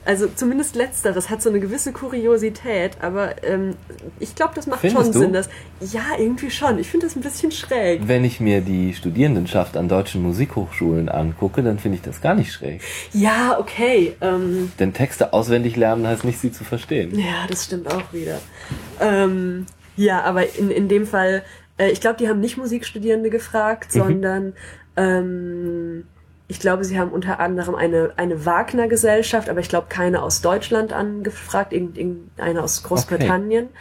also 0.08 0.26
zumindest 0.26 0.74
letzteres 0.74 1.28
hat 1.28 1.42
so 1.42 1.50
eine 1.50 1.60
gewisse 1.60 1.92
Kuriosität, 1.92 2.92
aber 3.02 3.44
ähm, 3.44 3.74
ich 4.18 4.34
glaube, 4.34 4.54
das 4.54 4.66
macht 4.66 4.80
Findest 4.80 5.04
schon 5.04 5.12
du? 5.12 5.18
Sinn. 5.18 5.32
Dass, 5.34 5.50
ja, 5.80 6.02
irgendwie 6.18 6.50
schon. 6.50 6.78
Ich 6.78 6.88
finde 6.88 7.06
das 7.06 7.14
ein 7.14 7.20
bisschen 7.20 7.52
schräg. 7.52 8.00
Wenn 8.08 8.24
ich 8.24 8.40
mir 8.40 8.62
die 8.62 8.94
Studierendenschaft 8.94 9.76
an 9.76 9.86
deutschen 9.86 10.22
Musikhochschulen 10.22 11.10
angucke, 11.10 11.62
dann 11.62 11.78
finde 11.78 11.96
ich 11.96 12.02
das 12.02 12.22
gar 12.22 12.34
nicht 12.34 12.54
schräg. 12.54 12.80
Ja, 13.12 13.58
okay. 13.60 14.16
Ähm, 14.22 14.72
Denn 14.78 14.94
Texte 14.94 15.34
auswendig 15.34 15.76
lernen 15.76 16.06
heißt 16.06 16.24
nicht, 16.24 16.38
sie 16.38 16.52
zu 16.52 16.64
verstehen. 16.64 17.18
Ja, 17.18 17.46
das 17.46 17.66
stimmt 17.66 17.92
auch 17.92 18.10
wieder. 18.10 18.40
Ähm, 19.00 19.66
ja, 19.96 20.22
aber 20.22 20.56
in, 20.56 20.70
in 20.70 20.88
dem 20.88 21.06
Fall, 21.06 21.42
äh, 21.76 21.90
ich 21.90 22.00
glaube, 22.00 22.16
die 22.16 22.30
haben 22.30 22.40
nicht 22.40 22.56
Musikstudierende 22.56 23.28
gefragt, 23.28 23.94
mhm. 23.94 23.98
sondern 23.98 24.52
ähm, 24.96 26.04
ich 26.48 26.60
glaube, 26.60 26.82
sie 26.82 26.98
haben 26.98 27.12
unter 27.12 27.40
anderem 27.40 27.74
eine, 27.74 28.12
eine 28.16 28.46
Wagner-Gesellschaft, 28.46 29.50
aber 29.50 29.60
ich 29.60 29.68
glaube 29.68 29.88
keine 29.90 30.22
aus 30.22 30.40
Deutschland 30.40 30.94
angefragt, 30.94 31.74
irgendeine 31.74 32.62
aus 32.62 32.82
Großbritannien. 32.82 33.66
Okay. 33.66 33.76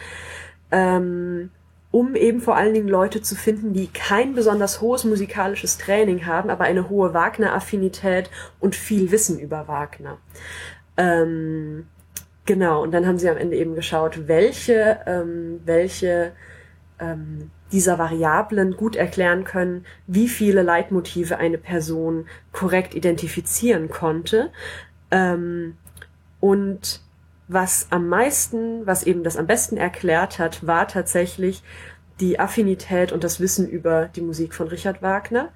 Ähm, 0.70 1.50
um 1.90 2.14
eben 2.14 2.42
vor 2.42 2.56
allen 2.56 2.74
Dingen 2.74 2.88
Leute 2.88 3.22
zu 3.22 3.34
finden, 3.34 3.72
die 3.72 3.86
kein 3.86 4.34
besonders 4.34 4.82
hohes 4.82 5.04
musikalisches 5.04 5.78
Training 5.78 6.26
haben, 6.26 6.50
aber 6.50 6.64
eine 6.64 6.90
hohe 6.90 7.14
Wagner-Affinität 7.14 8.28
und 8.60 8.76
viel 8.76 9.10
Wissen 9.10 9.38
über 9.38 9.66
Wagner. 9.68 10.18
Ähm, 10.98 11.86
genau, 12.44 12.82
und 12.82 12.92
dann 12.92 13.06
haben 13.06 13.18
sie 13.18 13.30
am 13.30 13.38
Ende 13.38 13.56
eben 13.56 13.74
geschaut, 13.74 14.28
welche, 14.28 15.00
ähm, 15.06 15.60
welche 15.64 16.32
ähm, 17.00 17.50
dieser 17.72 17.98
Variablen 17.98 18.76
gut 18.76 18.96
erklären 18.96 19.44
können, 19.44 19.84
wie 20.06 20.28
viele 20.28 20.62
Leitmotive 20.62 21.38
eine 21.38 21.58
Person 21.58 22.26
korrekt 22.52 22.94
identifizieren 22.94 23.88
konnte. 23.88 24.50
Ähm, 25.10 25.76
und 26.40 27.02
was 27.48 27.88
am 27.90 28.08
meisten, 28.08 28.86
was 28.86 29.02
eben 29.02 29.24
das 29.24 29.36
am 29.36 29.46
besten 29.46 29.76
erklärt 29.76 30.38
hat, 30.38 30.66
war 30.66 30.86
tatsächlich 30.86 31.62
die 32.20 32.38
Affinität 32.38 33.12
und 33.12 33.24
das 33.24 33.40
Wissen 33.40 33.68
über 33.68 34.06
die 34.06 34.20
Musik 34.20 34.54
von 34.54 34.68
Richard 34.68 35.02
Wagner. 35.02 35.50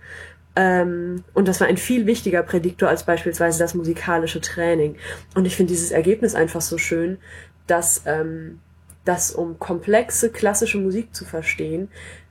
Ähm, 0.54 1.24
und 1.34 1.48
das 1.48 1.60
war 1.60 1.66
ein 1.66 1.76
viel 1.76 2.06
wichtiger 2.06 2.42
Prädiktor 2.42 2.88
als 2.88 3.04
beispielsweise 3.04 3.58
das 3.58 3.74
musikalische 3.74 4.40
Training. 4.40 4.96
Und 5.34 5.44
ich 5.46 5.56
finde 5.56 5.72
dieses 5.72 5.90
Ergebnis 5.90 6.34
einfach 6.34 6.60
so 6.60 6.78
schön, 6.78 7.18
dass, 7.66 8.02
ähm, 8.06 8.60
dass 9.04 9.32
um 9.32 9.58
komplexe 9.58 10.30
klassische 10.30 10.78
Musik 10.78 11.14
zu 11.14 11.24
verstehen, 11.24 11.88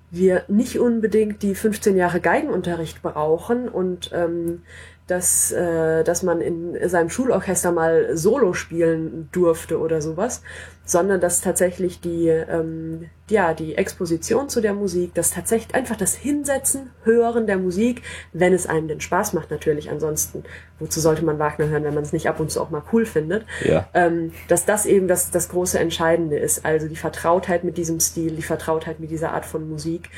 wir 0.10 0.44
nicht 0.48 0.78
unbedingt 0.78 1.42
die 1.42 1.56
15 1.56 1.96
Jahre 1.96 2.20
Geigenunterricht 2.20 3.02
brauchen 3.02 3.70
und 3.70 4.12
ähm, 4.14 4.64
dass, 5.12 5.52
äh, 5.52 6.06
dass 6.06 6.24
man 6.24 6.40
in 6.40 6.88
seinem 6.88 7.10
Schulorchester 7.10 7.74
mal 7.74 8.16
Solo 8.16 8.54
spielen 8.54 9.28
durfte 9.34 9.78
oder 9.78 10.02
sowas, 10.02 10.42
sondern 10.86 11.20
dass 11.20 11.42
tatsächlich 11.42 12.00
die, 12.00 12.30
ähm, 12.30 13.10
ja, 13.30 13.54
die 13.54 13.76
Exposition 13.76 14.48
zu 14.48 14.62
der 14.62 14.74
Musik, 14.74 15.14
das 15.14 15.32
tatsächlich 15.32 15.76
einfach 15.76 15.98
das 15.98 16.16
Hinsetzen, 16.16 16.92
Hören 17.04 17.46
der 17.46 17.58
Musik, 17.58 18.04
wenn 18.32 18.54
es 18.54 18.68
einem 18.68 18.88
den 18.88 19.02
Spaß 19.02 19.34
macht 19.34 19.52
natürlich, 19.52 19.92
ansonsten, 19.92 20.46
wozu 20.80 21.02
sollte 21.02 21.26
man 21.26 21.40
Wagner 21.40 21.68
hören, 21.68 21.84
wenn 21.84 21.94
man 21.94 22.04
es 22.04 22.14
nicht 22.14 22.30
ab 22.30 22.40
und 22.40 22.50
zu 22.50 22.62
auch 22.62 22.70
mal 22.70 22.84
cool 22.94 23.06
findet, 23.06 23.46
ja. 23.66 23.90
ähm, 23.94 24.32
dass 24.48 24.64
das 24.64 24.86
eben 24.86 25.10
das, 25.10 25.30
das 25.30 25.50
große 25.50 25.78
Entscheidende 25.78 26.38
ist, 26.38 26.64
also 26.64 26.88
die 26.88 26.96
Vertrautheit 26.96 27.66
mit 27.66 27.78
diesem 27.78 28.00
Stil, 28.00 28.32
die 28.32 28.44
Vertrautheit 28.44 29.02
mit 29.02 29.12
dieser 29.12 29.34
Art 29.34 29.46
von 29.46 29.70
Musik. 29.70 30.10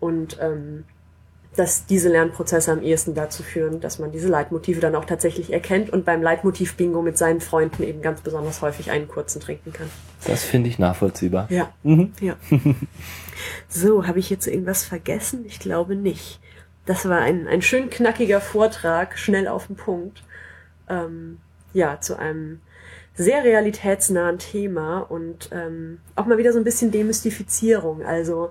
Und 0.00 0.36
ähm, 0.38 0.84
dass 1.56 1.86
diese 1.86 2.08
Lernprozesse 2.08 2.72
am 2.72 2.82
ehesten 2.82 3.14
dazu 3.14 3.42
führen, 3.42 3.80
dass 3.80 3.98
man 3.98 4.10
diese 4.10 4.28
Leitmotive 4.28 4.80
dann 4.80 4.94
auch 4.96 5.04
tatsächlich 5.04 5.52
erkennt 5.52 5.90
und 5.90 6.04
beim 6.04 6.22
Leitmotiv-Bingo 6.22 7.00
mit 7.02 7.16
seinen 7.16 7.40
Freunden 7.40 7.82
eben 7.82 8.02
ganz 8.02 8.20
besonders 8.20 8.60
häufig 8.62 8.90
einen 8.90 9.06
kurzen 9.08 9.40
trinken 9.40 9.72
kann. 9.72 9.88
Das 10.26 10.42
finde 10.42 10.68
ich 10.68 10.78
nachvollziehbar. 10.78 11.46
Ja. 11.50 11.72
Mhm. 11.82 12.12
ja. 12.20 12.36
So, 13.68 14.06
habe 14.06 14.20
ich 14.20 14.30
jetzt 14.30 14.46
irgendwas 14.46 14.84
vergessen? 14.84 15.44
Ich 15.46 15.58
glaube 15.58 15.96
nicht. 15.96 16.40
Das 16.86 17.08
war 17.08 17.20
ein, 17.20 17.48
ein 17.48 17.62
schön 17.62 17.90
knackiger 17.90 18.40
Vortrag, 18.40 19.18
schnell 19.18 19.48
auf 19.48 19.66
den 19.66 19.76
Punkt. 19.76 20.22
Ähm, 20.88 21.38
ja, 21.72 22.00
zu 22.00 22.18
einem 22.18 22.60
sehr 23.14 23.44
realitätsnahen 23.44 24.38
Thema 24.38 24.98
und 24.98 25.50
ähm, 25.52 25.98
auch 26.16 26.26
mal 26.26 26.38
wieder 26.38 26.52
so 26.52 26.58
ein 26.58 26.64
bisschen 26.64 26.90
Demystifizierung. 26.90 28.02
Also 28.04 28.50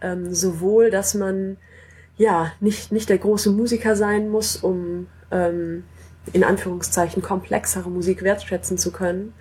ähm, 0.00 0.34
sowohl, 0.34 0.90
dass 0.90 1.14
man 1.14 1.56
ja, 2.16 2.52
nicht, 2.60 2.92
nicht 2.92 3.08
der 3.08 3.18
große 3.18 3.50
Musiker 3.50 3.96
sein 3.96 4.28
muss, 4.28 4.56
um 4.56 5.06
ähm, 5.30 5.84
in 6.32 6.44
Anführungszeichen 6.44 7.22
komplexere 7.22 7.90
Musik 7.90 8.22
wertschätzen 8.22 8.78
zu 8.78 8.92
können. 8.92 9.34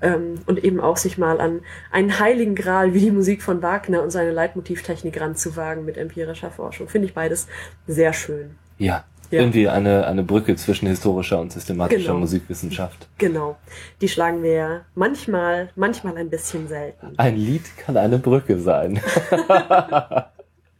Ähm, 0.00 0.34
und 0.46 0.62
eben 0.62 0.80
auch 0.80 0.96
sich 0.96 1.18
mal 1.18 1.40
an 1.40 1.60
einen 1.90 2.20
heiligen 2.20 2.54
Gral 2.54 2.94
wie 2.94 3.00
die 3.00 3.10
Musik 3.10 3.42
von 3.42 3.62
Wagner 3.62 4.00
und 4.02 4.10
seine 4.10 4.30
Leitmotivtechnik 4.30 5.20
ranzuwagen 5.20 5.84
mit 5.84 5.96
empirischer 5.96 6.52
Forschung. 6.52 6.88
Finde 6.88 7.08
ich 7.08 7.14
beides 7.14 7.48
sehr 7.88 8.12
schön. 8.12 8.54
Ja, 8.78 9.04
ja. 9.30 9.40
Irgendwie 9.40 9.68
eine, 9.68 10.06
eine 10.06 10.22
Brücke 10.22 10.54
zwischen 10.56 10.86
historischer 10.86 11.40
und 11.40 11.52
systematischer 11.52 12.12
genau. 12.12 12.20
Musikwissenschaft. 12.20 13.08
Genau. 13.18 13.58
Die 14.00 14.08
schlagen 14.08 14.42
wir 14.42 14.52
ja 14.52 14.80
manchmal, 14.94 15.70
manchmal 15.74 16.16
ein 16.16 16.30
bisschen 16.30 16.68
selten. 16.68 17.12
Ein 17.18 17.36
Lied 17.36 17.76
kann 17.76 17.96
eine 17.96 18.18
Brücke 18.18 18.58
sein. 18.58 19.00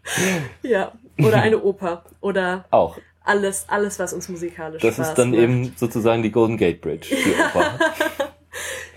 ja, 0.63 0.93
oder 1.19 1.41
eine 1.43 1.59
Oper. 1.63 2.05
Oder 2.21 2.65
auch. 2.71 2.99
Alles, 3.25 3.67
alles, 3.69 3.99
was 3.99 4.13
uns 4.15 4.29
musikalisch 4.29 4.81
Das 4.81 4.95
Spaß 4.95 5.09
ist 5.11 5.19
dann 5.19 5.31
macht. 5.33 5.41
eben 5.41 5.73
sozusagen 5.77 6.23
die 6.23 6.33
Golden 6.33 6.57
Gate 6.57 6.81
Bridge, 6.81 7.09
die 7.11 7.33
Oper. 7.57 7.79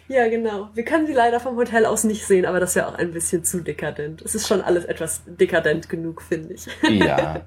ja, 0.07 0.27
genau. 0.29 0.69
Wir 0.73 0.85
können 0.85 1.05
sie 1.05 1.13
leider 1.13 1.39
vom 1.41 1.57
Hotel 1.57 1.85
aus 1.85 2.03
nicht 2.05 2.25
sehen, 2.25 2.45
aber 2.45 2.59
das 2.61 2.75
wäre 2.75 2.87
auch 2.87 2.95
ein 2.95 3.11
bisschen 3.11 3.43
zu 3.43 3.59
dekadent. 3.61 4.21
Es 4.21 4.33
ist 4.35 4.47
schon 4.47 4.61
alles 4.61 4.85
etwas 4.85 5.21
dekadent 5.25 5.89
genug, 5.89 6.21
finde 6.21 6.53
ich. 6.53 6.67
ja. 6.83 7.41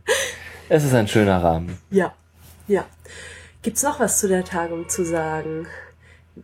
Es 0.68 0.84
ist 0.84 0.94
ein 0.94 1.08
schöner 1.08 1.42
Rahmen. 1.42 1.78
Ja. 1.90 2.12
Ja. 2.68 2.84
Gibt's 3.62 3.82
noch 3.82 3.98
was 4.00 4.18
zu 4.18 4.28
der 4.28 4.44
Tagung 4.44 4.88
zu 4.88 5.04
sagen? 5.04 5.66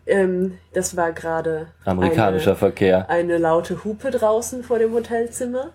Ähm, 0.06 0.58
das 0.72 0.96
war 0.96 1.12
gerade 1.12 1.68
amerikanischer 1.84 2.50
eine, 2.52 2.56
Verkehr. 2.58 3.10
Eine 3.10 3.38
laute 3.38 3.82
Hupe 3.84 4.10
draußen 4.10 4.62
vor 4.62 4.78
dem 4.78 4.92
Hotelzimmer. 4.92 5.72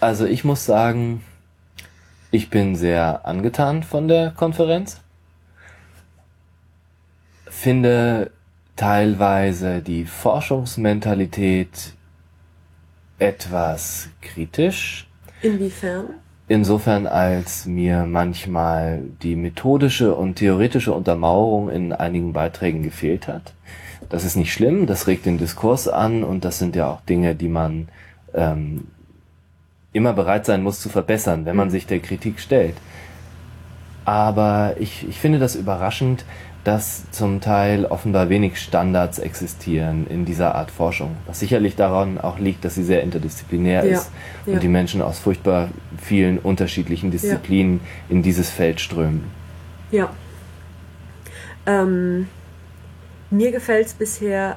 Also 0.00 0.24
ich 0.24 0.44
muss 0.44 0.64
sagen, 0.64 1.24
ich 2.30 2.50
bin 2.50 2.76
sehr 2.76 3.26
angetan 3.26 3.82
von 3.82 4.08
der 4.08 4.30
Konferenz. 4.30 5.00
Finde 7.46 8.30
teilweise 8.76 9.80
die 9.80 10.04
Forschungsmentalität 10.04 11.94
etwas 13.18 14.08
kritisch. 14.20 15.08
Inwiefern? 15.42 16.10
Insofern, 16.46 17.06
als 17.06 17.66
mir 17.66 18.06
manchmal 18.06 19.02
die 19.22 19.36
methodische 19.36 20.14
und 20.14 20.36
theoretische 20.36 20.92
Untermauerung 20.92 21.68
in 21.68 21.92
einigen 21.92 22.32
Beiträgen 22.32 22.82
gefehlt 22.82 23.28
hat. 23.28 23.52
Das 24.08 24.24
ist 24.24 24.36
nicht 24.36 24.52
schlimm, 24.52 24.86
das 24.86 25.06
regt 25.06 25.26
den 25.26 25.36
Diskurs 25.36 25.88
an 25.88 26.24
und 26.24 26.44
das 26.44 26.58
sind 26.58 26.74
ja 26.74 26.88
auch 26.88 27.02
Dinge, 27.02 27.34
die 27.34 27.48
man 27.48 27.88
ähm, 28.32 28.86
immer 29.98 30.14
bereit 30.14 30.46
sein 30.46 30.62
muss 30.62 30.80
zu 30.80 30.88
verbessern, 30.88 31.44
wenn 31.44 31.56
man 31.56 31.68
mhm. 31.68 31.72
sich 31.72 31.86
der 31.86 32.00
Kritik 32.00 32.40
stellt. 32.40 32.76
Aber 34.06 34.76
ich, 34.78 35.06
ich 35.06 35.18
finde 35.20 35.38
das 35.38 35.54
überraschend, 35.54 36.24
dass 36.64 37.10
zum 37.10 37.40
Teil 37.40 37.84
offenbar 37.84 38.28
wenig 38.28 38.60
Standards 38.60 39.18
existieren 39.18 40.06
in 40.08 40.24
dieser 40.24 40.54
Art 40.54 40.70
Forschung. 40.70 41.16
Was 41.26 41.40
sicherlich 41.40 41.76
daran 41.76 42.18
auch 42.18 42.38
liegt, 42.38 42.64
dass 42.64 42.74
sie 42.74 42.84
sehr 42.84 43.02
interdisziplinär 43.02 43.84
ja, 43.84 43.98
ist 43.98 44.10
und 44.46 44.54
ja. 44.54 44.58
die 44.58 44.68
Menschen 44.68 45.02
aus 45.02 45.18
furchtbar 45.18 45.68
vielen 45.96 46.38
unterschiedlichen 46.38 47.10
Disziplinen 47.10 47.80
ja. 47.82 48.16
in 48.16 48.22
dieses 48.22 48.50
Feld 48.50 48.80
strömen. 48.80 49.24
Ja. 49.90 50.10
Ähm, 51.66 52.28
mir 53.30 53.52
gefällt 53.52 53.86
es 53.86 53.94
bisher 53.94 54.56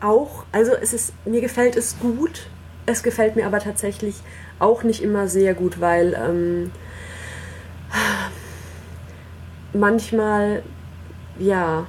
auch, 0.00 0.44
also 0.52 0.72
es 0.72 0.92
ist, 0.92 1.12
mir 1.26 1.40
gefällt 1.40 1.76
es 1.76 1.98
gut, 1.98 2.48
es 2.86 3.02
gefällt 3.02 3.36
mir 3.36 3.46
aber 3.46 3.60
tatsächlich 3.60 4.16
auch 4.58 4.82
nicht 4.82 5.02
immer 5.02 5.28
sehr 5.28 5.54
gut, 5.54 5.80
weil 5.80 6.14
ähm, 6.14 6.70
manchmal, 9.72 10.62
ja, 11.38 11.86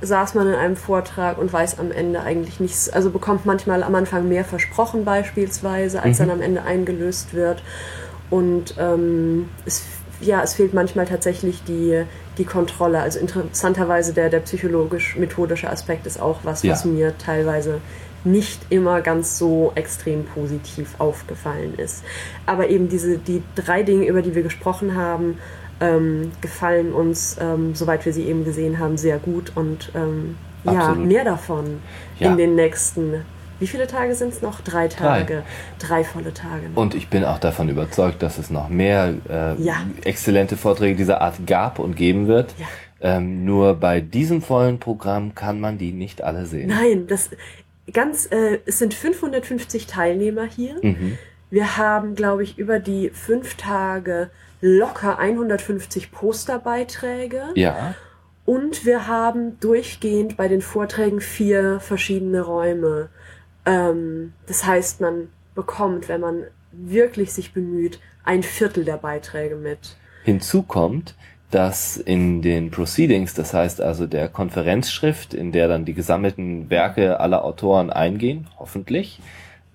saß 0.00 0.34
man 0.34 0.48
in 0.48 0.54
einem 0.54 0.76
Vortrag 0.76 1.38
und 1.38 1.52
weiß 1.52 1.78
am 1.78 1.90
Ende 1.90 2.20
eigentlich 2.20 2.60
nichts, 2.60 2.90
also 2.90 3.10
bekommt 3.10 3.46
manchmal 3.46 3.82
am 3.82 3.94
Anfang 3.94 4.28
mehr 4.28 4.44
versprochen 4.44 5.04
beispielsweise, 5.04 6.02
als 6.02 6.18
mhm. 6.18 6.22
dann 6.22 6.30
am 6.38 6.42
Ende 6.42 6.62
eingelöst 6.62 7.34
wird. 7.34 7.62
Und 8.30 8.74
ähm, 8.78 9.48
es, 9.64 9.82
ja, 10.20 10.42
es 10.42 10.54
fehlt 10.54 10.74
manchmal 10.74 11.06
tatsächlich 11.06 11.62
die, 11.64 12.04
die 12.38 12.44
Kontrolle. 12.44 13.00
Also 13.00 13.18
interessanterweise 13.18 14.12
der, 14.12 14.30
der 14.30 14.40
psychologisch-methodische 14.40 15.70
Aspekt 15.70 16.06
ist 16.06 16.20
auch 16.20 16.40
was, 16.42 16.62
ja. 16.62 16.72
was 16.72 16.84
mir 16.84 17.16
teilweise 17.18 17.80
nicht 18.24 18.60
immer 18.70 19.00
ganz 19.00 19.38
so 19.38 19.72
extrem 19.74 20.24
positiv 20.24 20.94
aufgefallen 20.98 21.74
ist. 21.76 22.04
Aber 22.46 22.68
eben 22.68 22.88
diese, 22.88 23.18
die 23.18 23.42
drei 23.54 23.82
Dinge, 23.82 24.06
über 24.06 24.22
die 24.22 24.34
wir 24.34 24.42
gesprochen 24.42 24.96
haben, 24.96 25.38
ähm, 25.80 26.32
gefallen 26.40 26.92
uns, 26.92 27.36
ähm, 27.40 27.74
soweit 27.74 28.04
wir 28.06 28.12
sie 28.12 28.24
eben 28.24 28.44
gesehen 28.44 28.78
haben, 28.78 28.96
sehr 28.96 29.18
gut 29.18 29.52
und 29.54 29.90
ähm, 29.94 30.36
ja, 30.64 30.94
mehr 30.94 31.24
davon 31.24 31.80
ja. 32.18 32.30
in 32.30 32.38
den 32.38 32.54
nächsten 32.54 33.24
wie 33.60 33.68
viele 33.68 33.86
Tage 33.86 34.14
sind 34.14 34.32
es 34.32 34.42
noch? 34.42 34.60
Drei 34.60 34.88
Tage. 34.88 35.44
Drei, 35.78 35.86
Drei 35.86 36.04
volle 36.04 36.34
Tage. 36.34 36.68
Noch. 36.70 36.82
Und 36.82 36.94
ich 36.94 37.08
bin 37.08 37.24
auch 37.24 37.38
davon 37.38 37.68
überzeugt, 37.68 38.22
dass 38.22 38.38
es 38.38 38.50
noch 38.50 38.68
mehr 38.68 39.14
äh, 39.28 39.62
ja. 39.62 39.76
exzellente 40.02 40.56
Vorträge 40.56 40.96
dieser 40.96 41.20
Art 41.20 41.46
gab 41.46 41.78
und 41.78 41.96
geben 41.96 42.26
wird. 42.26 42.52
Ja. 42.58 42.66
Ähm, 43.00 43.44
nur 43.44 43.74
bei 43.74 44.00
diesem 44.00 44.42
vollen 44.42 44.80
Programm 44.80 45.34
kann 45.34 45.60
man 45.60 45.78
die 45.78 45.92
nicht 45.92 46.22
alle 46.22 46.46
sehen. 46.46 46.68
Nein, 46.68 47.06
das, 47.06 47.30
ganz, 47.92 48.26
äh, 48.30 48.60
es 48.66 48.78
sind 48.78 48.94
550 48.94 49.86
Teilnehmer 49.86 50.44
hier. 50.44 50.76
Mhm. 50.82 51.18
Wir 51.50 51.76
haben, 51.76 52.14
glaube 52.14 52.42
ich, 52.42 52.58
über 52.58 52.80
die 52.80 53.10
fünf 53.10 53.54
Tage 53.54 54.30
locker 54.60 55.18
150 55.18 56.10
Posterbeiträge. 56.10 57.44
Ja. 57.54 57.94
Und 58.46 58.84
wir 58.84 59.06
haben 59.06 59.58
durchgehend 59.60 60.36
bei 60.36 60.48
den 60.48 60.62
Vorträgen 60.62 61.20
vier 61.20 61.80
verschiedene 61.80 62.42
Räume. 62.42 63.08
Ähm, 63.64 64.32
das 64.46 64.66
heißt, 64.66 65.00
man 65.00 65.28
bekommt, 65.54 66.08
wenn 66.08 66.20
man 66.20 66.44
wirklich 66.72 67.32
sich 67.32 67.52
bemüht, 67.52 68.00
ein 68.24 68.42
Viertel 68.42 68.84
der 68.84 68.96
Beiträge 68.96 69.56
mit. 69.56 69.96
Hinzu 70.24 70.62
kommt, 70.62 71.14
dass 71.50 71.96
in 71.96 72.42
den 72.42 72.70
Proceedings, 72.70 73.34
das 73.34 73.54
heißt 73.54 73.80
also 73.80 74.06
der 74.06 74.28
Konferenzschrift, 74.28 75.34
in 75.34 75.52
der 75.52 75.68
dann 75.68 75.84
die 75.84 75.94
gesammelten 75.94 76.68
Werke 76.70 77.20
aller 77.20 77.44
Autoren 77.44 77.90
eingehen, 77.90 78.48
hoffentlich, 78.58 79.20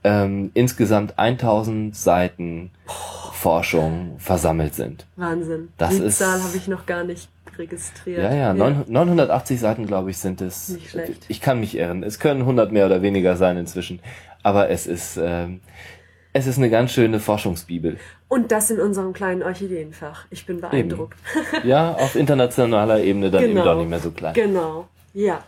ähm, 0.03 0.51
insgesamt 0.53 1.17
1000 1.17 1.95
Seiten 1.95 2.71
Forschung 3.33 4.15
versammelt 4.17 4.75
sind. 4.75 5.05
Wahnsinn. 5.15 5.69
Das 5.77 5.95
Die 5.97 6.03
ist- 6.03 6.17
Zahl 6.19 6.41
habe 6.43 6.57
ich 6.57 6.67
noch 6.67 6.85
gar 6.85 7.03
nicht 7.03 7.29
registriert. 7.57 8.19
Ja, 8.23 8.33
ja, 8.33 8.53
900 8.53 8.89
980 8.89 9.59
Seiten, 9.59 9.85
glaube 9.85 10.09
ich, 10.11 10.17
sind 10.17 10.41
es. 10.41 10.69
Nicht 10.69 10.89
schlecht. 10.89 11.25
Ich 11.27 11.41
kann 11.41 11.59
mich 11.59 11.77
irren. 11.77 12.03
Es 12.03 12.19
können 12.19 12.41
100 12.45 12.71
mehr 12.71 12.85
oder 12.85 13.01
weniger 13.01 13.35
sein 13.37 13.57
inzwischen. 13.57 13.99
Aber 14.43 14.69
es 14.69 14.87
ist, 14.87 15.17
ähm, 15.21 15.59
es 16.33 16.47
ist 16.47 16.57
eine 16.57 16.69
ganz 16.69 16.91
schöne 16.93 17.19
Forschungsbibel. 17.19 17.97
Und 18.29 18.51
das 18.51 18.69
in 18.71 18.79
unserem 18.79 19.11
kleinen 19.11 19.43
Orchideenfach. 19.43 20.25
Ich 20.29 20.45
bin 20.45 20.61
beeindruckt. 20.61 21.17
Ja, 21.63 21.93
auf 21.95 22.15
internationaler 22.15 23.01
Ebene 23.01 23.29
dann 23.31 23.43
eben 23.43 23.53
Genau. 23.55 23.65
doch 23.65 23.75
nicht 23.79 23.89
mehr 23.89 23.99
so 23.99 24.11
klein. 24.11 24.33
Genau. 24.35 24.87
Ja. 25.13 25.43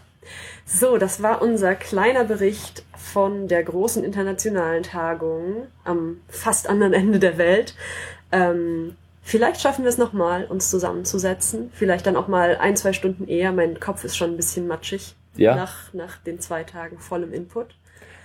So, 0.65 0.97
das 0.97 1.21
war 1.21 1.41
unser 1.41 1.75
kleiner 1.75 2.23
Bericht 2.23 2.83
von 2.97 3.47
der 3.47 3.63
großen 3.63 4.03
internationalen 4.03 4.83
Tagung 4.83 5.67
am 5.83 6.21
fast 6.27 6.67
anderen 6.69 6.93
Ende 6.93 7.19
der 7.19 7.37
Welt. 7.37 7.75
Ähm, 8.31 8.95
vielleicht 9.21 9.61
schaffen 9.61 9.83
wir 9.83 9.89
es 9.89 9.97
nochmal, 9.97 10.45
uns 10.45 10.69
zusammenzusetzen. 10.69 11.71
Vielleicht 11.73 12.07
dann 12.07 12.15
auch 12.15 12.27
mal 12.27 12.57
ein, 12.59 12.75
zwei 12.75 12.93
Stunden 12.93 13.27
eher. 13.27 13.51
Mein 13.51 13.79
Kopf 13.79 14.03
ist 14.03 14.17
schon 14.17 14.31
ein 14.31 14.37
bisschen 14.37 14.67
matschig 14.67 15.15
Ja. 15.35 15.55
nach, 15.55 15.93
nach 15.93 16.17
den 16.17 16.39
zwei 16.39 16.63
Tagen 16.63 16.97
vollem 16.99 17.31
Input. 17.33 17.67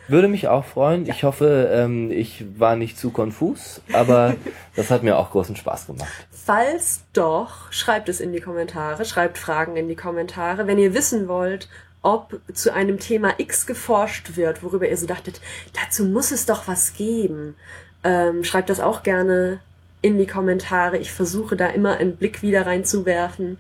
Würde 0.09 0.29
mich 0.29 0.49
auch 0.49 0.65
freuen. 0.65 1.09
Ich 1.09 1.25
hoffe, 1.25 1.71
ähm, 1.73 2.11
ich 2.11 2.45
war 2.59 2.77
nicht 2.77 2.99
zu 2.99 3.11
konfus, 3.11 3.81
aber 3.93 4.35
das 4.77 4.91
hat 4.91 5.03
mir 5.03 5.19
auch 5.19 5.31
großen 5.31 5.57
Spaß 5.57 5.87
gemacht. 5.87 6.09
Falls 6.31 7.03
doch, 7.13 7.73
schreibt 7.73 8.09
es 8.09 8.21
in 8.21 8.33
die 8.33 8.41
Kommentare, 8.41 9.05
schreibt 9.05 9.39
Fragen 9.39 9.77
in 9.77 9.89
die 9.89 9.97
Kommentare. 9.97 10.67
Wenn 10.67 10.79
ihr 10.79 10.95
wissen 10.95 11.29
wollt, 11.29 11.69
ob 12.03 12.41
zu 12.53 12.73
einem 12.73 13.01
Thema 13.01 13.35
X 13.39 13.67
geforscht 13.67 14.37
wird, 14.37 14.63
worüber 14.63 14.89
ihr 14.89 14.97
so 14.97 15.07
dachtet, 15.07 15.41
dazu 15.73 16.05
muss 16.05 16.31
es 16.31 16.47
doch 16.47 16.69
was 16.69 16.95
geben, 16.95 17.57
ähm, 18.05 18.45
schreibt 18.45 18.71
das 18.71 18.79
auch 18.79 19.03
gerne 19.03 19.59
in 20.03 20.19
die 20.19 20.27
Kommentare. 20.27 20.99
Ich 20.99 21.11
versuche 21.11 21.57
da 21.57 21.67
immer 21.67 21.97
einen 21.97 22.17
Blick 22.17 22.43
wieder 22.43 22.65
reinzuwerfen. 22.65 23.59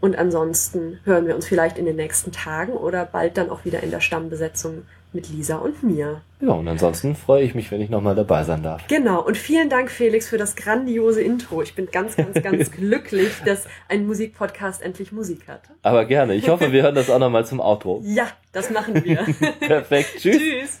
Und 0.00 0.16
ansonsten 0.16 1.00
hören 1.04 1.26
wir 1.26 1.34
uns 1.34 1.46
vielleicht 1.46 1.76
in 1.76 1.84
den 1.84 1.96
nächsten 1.96 2.32
Tagen 2.32 2.72
oder 2.72 3.04
bald 3.04 3.36
dann 3.36 3.50
auch 3.50 3.64
wieder 3.64 3.82
in 3.82 3.90
der 3.90 4.00
Stammbesetzung 4.00 4.84
mit 5.12 5.28
Lisa 5.28 5.56
und 5.56 5.82
mir. 5.82 6.22
Ja, 6.40 6.52
und 6.52 6.68
ansonsten 6.68 7.16
freue 7.16 7.42
ich 7.42 7.54
mich, 7.54 7.70
wenn 7.70 7.80
ich 7.80 7.90
nochmal 7.90 8.14
dabei 8.14 8.44
sein 8.44 8.62
darf. 8.62 8.86
Genau, 8.88 9.24
und 9.24 9.36
vielen 9.36 9.68
Dank, 9.68 9.90
Felix, 9.90 10.28
für 10.28 10.38
das 10.38 10.56
grandiose 10.56 11.22
Intro. 11.22 11.62
Ich 11.62 11.74
bin 11.74 11.86
ganz, 11.90 12.16
ganz, 12.16 12.42
ganz 12.42 12.70
glücklich, 12.72 13.30
dass 13.44 13.66
ein 13.88 14.06
Musikpodcast 14.06 14.82
endlich 14.82 15.12
Musik 15.12 15.48
hat. 15.48 15.62
Aber 15.82 16.04
gerne. 16.04 16.34
Ich 16.34 16.48
hoffe, 16.48 16.72
wir 16.72 16.82
hören 16.82 16.94
das 16.94 17.10
auch 17.10 17.18
nochmal 17.18 17.44
zum 17.44 17.60
Outro. 17.60 18.02
Ja, 18.04 18.28
das 18.52 18.70
machen 18.70 19.04
wir. 19.04 19.16
Perfekt. 19.60 20.18
Tschüss. 20.18 20.38
Tschüss. 20.38 20.80